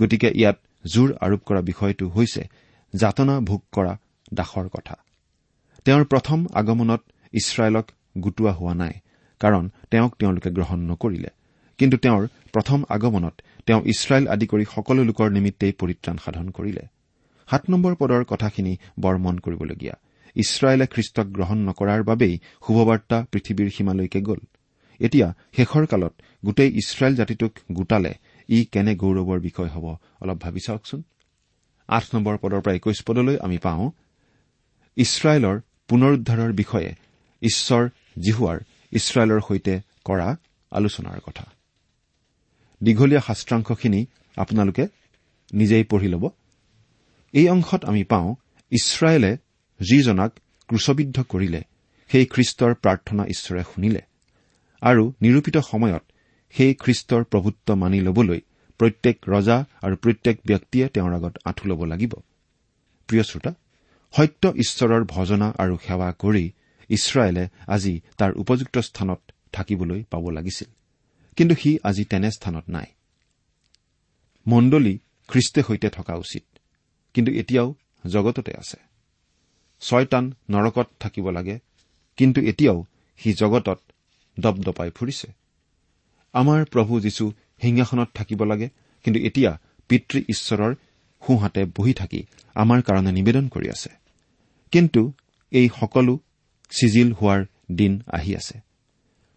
গতিকে 0.00 0.28
ইয়াত 0.34 0.58
জোৰ 0.86 1.12
আৰোপ 1.20 1.40
কৰা 1.46 1.60
বিষয়টো 1.60 2.08
হৈছে 2.08 2.42
যাতনা 2.94 3.40
ভোগ 3.40 3.62
কৰা 3.72 3.98
দাসৰ 4.34 4.68
কথা। 4.68 4.96
তেওঁৰ 5.84 6.04
প্ৰথম 6.04 6.46
আগমনত 6.54 7.02
ইছৰাইলক 7.32 7.90
গোটোৱা 8.24 8.52
হোৱা 8.52 8.74
নাই 8.74 8.94
কাৰণ 9.40 9.64
তেওঁক 9.90 10.12
তেওঁলোকে 10.18 10.50
গ্ৰহণ 10.50 10.80
নকৰিলে। 10.90 11.30
কিন্তু 11.78 11.96
তেওঁৰ 11.96 12.22
প্ৰথম 12.52 12.84
আগমনত 12.88 13.34
তেওঁ 13.66 13.80
ইছৰাইল 13.84 14.24
আদি 14.28 14.46
কৰি 14.46 14.64
সকলো 14.74 15.02
লোকৰ 15.04 15.28
নিমিত্তেই 15.30 15.72
পৰিত্ৰাণ 15.72 16.16
সাধন 16.24 16.46
কৰিলে। 16.50 16.84
সাত 17.48 17.62
নম্বৰ 17.70 17.94
পদৰ 17.94 18.22
কথাখিনি 18.24 18.72
বৰ 19.00 19.16
মন 19.18 19.36
কৰিবলগীয়া। 19.38 19.94
ইছৰাইলে 20.36 20.86
খ্ৰীষ্টক 20.86 21.26
গ্ৰহণ 21.26 21.58
নকৰাৰ 21.58 22.02
বাবেই 22.02 22.34
শুভবাৰ্তা 22.66 23.18
পৃথিৱীৰ 23.32 23.68
সীমালৈকে 23.70 24.20
গ'ল। 24.20 24.40
এতিয়া 25.00 25.34
শেষৰ 25.56 25.86
কালত 25.86 26.14
গোটেই 26.44 26.70
ইছৰাইল 26.76 27.14
জাতিটোক 27.14 27.52
গোটালে 27.72 28.12
ই 28.48 28.64
কেনে 28.72 28.92
গৌৰৱৰ 28.96 29.40
বিষয় 29.40 29.68
হ'ব 29.68 29.86
অলপ 30.20 30.38
ভাবি 30.42 30.60
চাওকচোন। 30.66 31.02
আঠ 31.88 32.04
নম্বৰ 32.14 32.36
পদৰ 32.42 32.60
পৰা 32.60 32.74
একৈশ 32.74 32.98
পদলৈ 33.02 33.36
আমি 33.36 33.58
পাওঁ 33.58 33.90
ইছৰাইলৰ 34.96 35.56
পুনৰুদ্ধাৰৰ 35.88 36.52
বিষয়ে 36.52 36.90
ঈশ্বৰ 37.42 37.88
জিহুৱাৰ 38.24 38.58
ইছৰাইলৰ 38.92 39.40
সৈতে 39.48 39.74
কৰা 40.04 40.28
আলোচনাৰ 40.72 41.20
কথা। 41.20 41.44
দীঘলীয়া 42.82 43.20
শাস্ত্ৰাংশখিনি 43.20 44.06
আপোনালোকে 44.36 44.84
নিজেই 45.52 45.84
পঢ়ি 45.84 46.08
ল'ব। 46.08 46.24
এই 47.34 47.48
অংশত 47.48 47.84
আমি 47.84 48.04
পাওঁ 48.04 48.34
ইছৰাইলে 48.72 49.36
যিজনাক 49.80 50.32
ক্ৰুচবিদ্ধ 50.68 51.16
কৰিলে 51.22 51.60
সেই 52.10 52.26
খ্ৰীষ্টৰ 52.26 52.72
প্ৰাৰ্থনা 52.74 53.22
ঈশ্বৰে 53.24 53.62
শুনিলে 53.74 54.02
আৰু 54.82 55.12
নিৰূপিত 55.22 55.56
সময়ত 55.58 56.04
সেই 56.54 56.74
খ্ৰীষ্টৰ 56.74 57.22
প্ৰভুত্ব 57.24 57.74
মানি 57.74 58.00
ল'বলৈ 58.00 58.40
প্ৰত্যেক 58.78 59.16
ৰজা 59.28 59.64
আৰু 59.82 59.96
প্ৰত্যেক 59.96 60.36
ব্যক্তিয়ে 60.46 60.88
তেওঁৰ 60.88 61.12
আগত 61.14 61.34
আঁঠু 61.44 61.64
ল'ব 61.68 61.80
লাগিব। 61.84 62.12
প্ৰিয় 63.08 63.22
শ্ৰোতা 63.22 63.52
সত্য 64.14 64.42
ঈশ্বৰৰ 64.56 65.04
ভজনা 65.04 65.48
আৰু 65.58 65.74
সেৱা 65.86 66.08
কৰি 66.18 66.44
ইছৰাইলে 66.88 67.48
আজি 67.66 68.00
তাৰ 68.18 68.32
উপযুক্ত 68.32 68.78
স্থানত 68.78 69.20
থাকিবলৈ 69.52 70.04
পাব 70.10 70.30
লাগিছিল। 70.30 70.68
কিন্তু 71.36 71.54
সি 71.54 71.78
আজি 71.84 72.04
তেনে 72.04 72.30
স্থানত 72.30 72.64
নাই। 72.68 72.86
মণ্ডলী 74.46 74.98
খ্ৰীষ্টে 75.28 75.62
সৈতে 75.62 75.88
থকা 75.88 76.14
উচিত 76.14 76.44
কিন্তু 77.14 77.32
এতিয়াও 77.32 77.74
জগততে 78.06 78.52
আছে। 78.58 78.76
ছয়তান 79.80 80.34
নৰকত 80.50 80.86
থাকিব 81.00 81.30
লাগে 81.30 81.58
কিন্তু 82.16 82.40
এতিয়াও 82.40 82.84
সি 83.18 83.32
জগতত 83.32 83.80
দপদপাই 84.40 84.90
ফুৰিছে। 84.90 85.28
আমাৰ 86.32 86.64
প্ৰভু 86.64 87.00
যীশু 87.00 87.32
সিংহাসনত 87.60 88.08
থাকিব 88.14 88.44
লাগে 88.44 88.68
কিন্তু 89.04 89.20
এতিয়া 89.20 89.60
পিতৃ 89.88 90.20
ঈশ্বৰৰ 90.28 90.74
সোঁহাতে 91.26 91.64
বহি 91.64 91.94
থাকি 91.94 92.24
আমাৰ 92.54 92.82
কাৰণে 92.82 93.12
নিবেদন 93.12 93.48
কৰি 93.48 93.70
আছে। 93.70 93.90
কিন্তু 94.72 95.12
এই 95.50 95.68
সকলো 95.80 96.18
চিজিল 96.70 97.12
হোৱাৰ 97.12 97.44
দিন 97.72 98.02
আহি 98.12 98.36
আছে। 98.36 98.60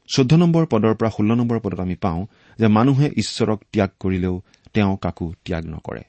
চৈধ্য 0.10 0.36
নম্বৰ 0.36 0.66
পদৰ 0.66 0.96
পৰা 0.96 1.10
ষোল্ল 1.10 1.32
নম্বৰ 1.36 1.60
পদত 1.60 1.80
আমি 1.80 1.96
পাওঁ 1.96 2.26
যে 2.60 2.68
মানুহে 2.68 3.10
ঈশ্বৰক 3.18 3.60
ত্যাগ 3.72 3.90
কৰিলেও 4.00 4.42
তেওঁ 4.74 4.98
কাকো 4.98 5.34
ত্যাগ 5.46 5.66
নকৰে। 5.66 6.04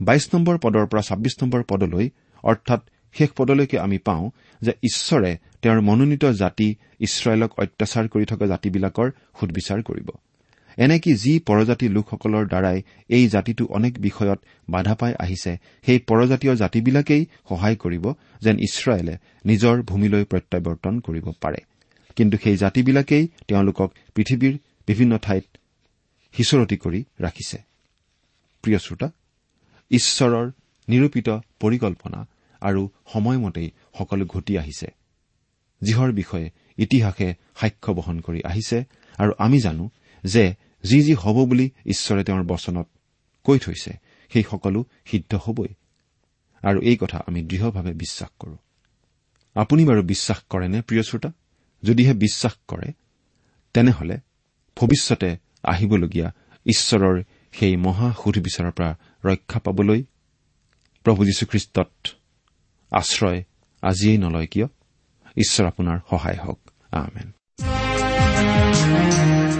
বাইশ 0.00 0.34
নম্বৰ 0.34 0.58
পদৰ 0.58 0.86
পৰা 0.86 1.02
ছাব্বিছ 1.02 1.34
নম্বৰ 1.42 1.62
পদলৈ 1.62 2.10
অৰ্থাৎ 2.42 2.80
শেষ 3.12 3.28
পদলৈকে 3.30 3.78
আমি 3.78 3.98
পাওঁ 3.98 4.30
যে 4.62 4.70
ঈশ্বৰে 4.70 5.38
তেওঁৰ 5.62 5.80
মনোনীত 5.80 6.24
জাতি 6.24 6.76
ইছৰাইলক 7.00 7.60
অত্যাচাৰ 7.60 8.08
কৰি 8.08 8.24
থকা 8.24 8.46
জাতিবিলাকৰ 8.46 9.10
সুদবিচাৰ 9.40 9.82
কৰিব। 9.82 10.08
এনেকি 10.78 11.12
যি 11.14 11.32
পৰজাতি 11.48 11.86
লোকসকলৰ 11.88 12.44
দ্বাৰাই 12.46 12.78
এই 13.08 13.24
জাতিটো 13.28 13.64
অনেক 13.66 13.92
বিষয়ত 14.00 14.38
বাধা 14.70 14.94
পাই 14.94 15.12
আহিছে 15.18 15.52
সেই 15.86 15.98
পৰজাতীয় 15.98 16.54
জাতিবিলাকেই 16.56 17.22
সহায় 17.48 17.76
কৰিব 17.76 18.04
যেন 18.42 18.56
ইছৰাইলে 18.58 19.14
নিজৰ 19.46 19.76
ভূমিলৈ 19.82 20.24
প্ৰত্যাৱৰ্তন 20.24 20.94
কৰিব 21.00 21.26
পাৰে। 21.40 21.60
কিন্তু 22.16 22.36
সেই 22.44 22.56
জাতিবিলাকেই 22.56 23.24
তেওঁলোকক 23.48 23.88
পৃথিৱীৰ 24.14 24.54
বিভিন্ন 24.86 25.12
ঠাইত 25.18 25.44
সিঁচৰতি 26.34 26.76
কৰি 26.76 27.00
ৰাখিছে। 27.20 27.58
প্ৰিয় 28.64 28.78
শ্ৰোতা 28.78 29.08
ঈশ্বৰৰ 29.90 30.46
নিৰূপিত 30.88 31.28
পৰিকল্পনা 31.60 32.20
আৰু 32.62 32.82
সময়মতেই 33.12 33.68
সকলো 33.98 34.24
ঘটি 34.26 34.52
আহিছে। 34.58 34.88
যিহৰ 35.82 36.10
বিষয়ে 36.12 36.50
ইতিহাসে 36.78 37.28
সাক্ষ্য 37.60 37.90
বহন 37.94 38.16
কৰি 38.20 38.40
আহিছে 38.44 38.78
আৰু 39.18 39.32
আমি 39.38 39.58
জানো 39.60 39.84
যে 40.24 40.44
যি 40.84 41.02
যি 41.02 41.14
হ'ব 41.14 41.44
বুলি 41.44 41.70
ঈশ্বৰে 41.86 42.24
তেওঁৰ 42.24 42.42
বচনত 42.42 42.88
কৈ 43.44 43.58
থৈছে 43.58 43.92
সেই 44.32 44.42
সকলো 44.50 44.84
সিদ্ধ 45.04 45.34
হ'বই। 45.34 45.68
আৰু 46.62 46.80
এই 46.80 46.96
কথা 46.96 47.22
আমি 47.26 47.42
দৃঢ়ভাৱে 47.42 47.92
বিশ্বাস 47.92 48.28
কৰো। 48.38 48.56
আপুনি 49.54 49.84
বাৰু 49.84 50.02
বিশ্বাস 50.02 50.42
কৰেনে 50.50 50.82
প্ৰিয় 50.82 51.02
শ্ৰোতা? 51.02 51.32
যদিহে 51.82 52.14
বিশ্বাস 52.14 52.52
কৰে 52.68 52.92
তেনেহলে 53.74 54.18
ভৱিষ্যতে 54.76 55.36
আহিবলগীয়া 55.62 56.32
ঈশ্বৰৰ 56.66 57.22
সেই 57.52 57.76
মহা 57.76 58.12
সুধবিচাৰৰ 58.24 58.72
পৰা 58.72 58.96
ৰক্ষা 59.24 59.60
পাবলৈ 59.60 60.04
প্ৰভু 61.04 61.24
যীশুখ্ৰীষ্টত 61.24 62.08
আশ্ৰয় 62.90 63.44
আজিয়েই 63.82 64.18
নলয় 64.18 64.46
কিয়? 64.46 64.66
ঈশ্বৰ 65.36 65.66
আপোনাৰ 65.66 65.98
সহায় 66.10 66.36
হওক। 66.36 66.70
আমেন। 66.90 67.32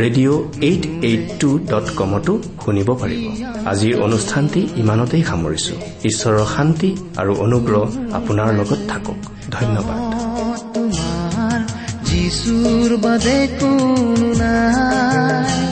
radio' 0.00 0.40
eight 0.60 0.82
eight 1.04 1.22
two 1.40 1.50
dot 1.70 1.86
কমতো 1.96 2.32
শুনিব 2.64 2.88
পাৰিব। 3.02 3.22
আজিৰ 3.72 3.94
অনুষ্ঠানটি 4.00 4.60
ইমানতেই 4.76 5.22
সামৰিছো। 5.22 5.74
ঈশ্বৰৰ 6.04 6.44
শান্তি 6.56 6.90
আৰু 7.16 7.32
অনুগ্ৰহ 7.36 7.82
আপোনাৰ 8.18 8.48
লগত 8.58 8.80
থাকক। 8.88 9.18
ধন্যবাদ। 9.50 9.98
তোমাৰ 10.74 11.58
যিচুৰ 12.08 12.90
বাদে 13.04 13.38
কোনো 13.60 14.28
নাই। 14.40 15.71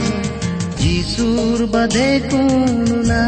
দূর 1.21 1.59
বাদে 1.73 2.09
কোন 2.29 2.87
না 3.09 3.23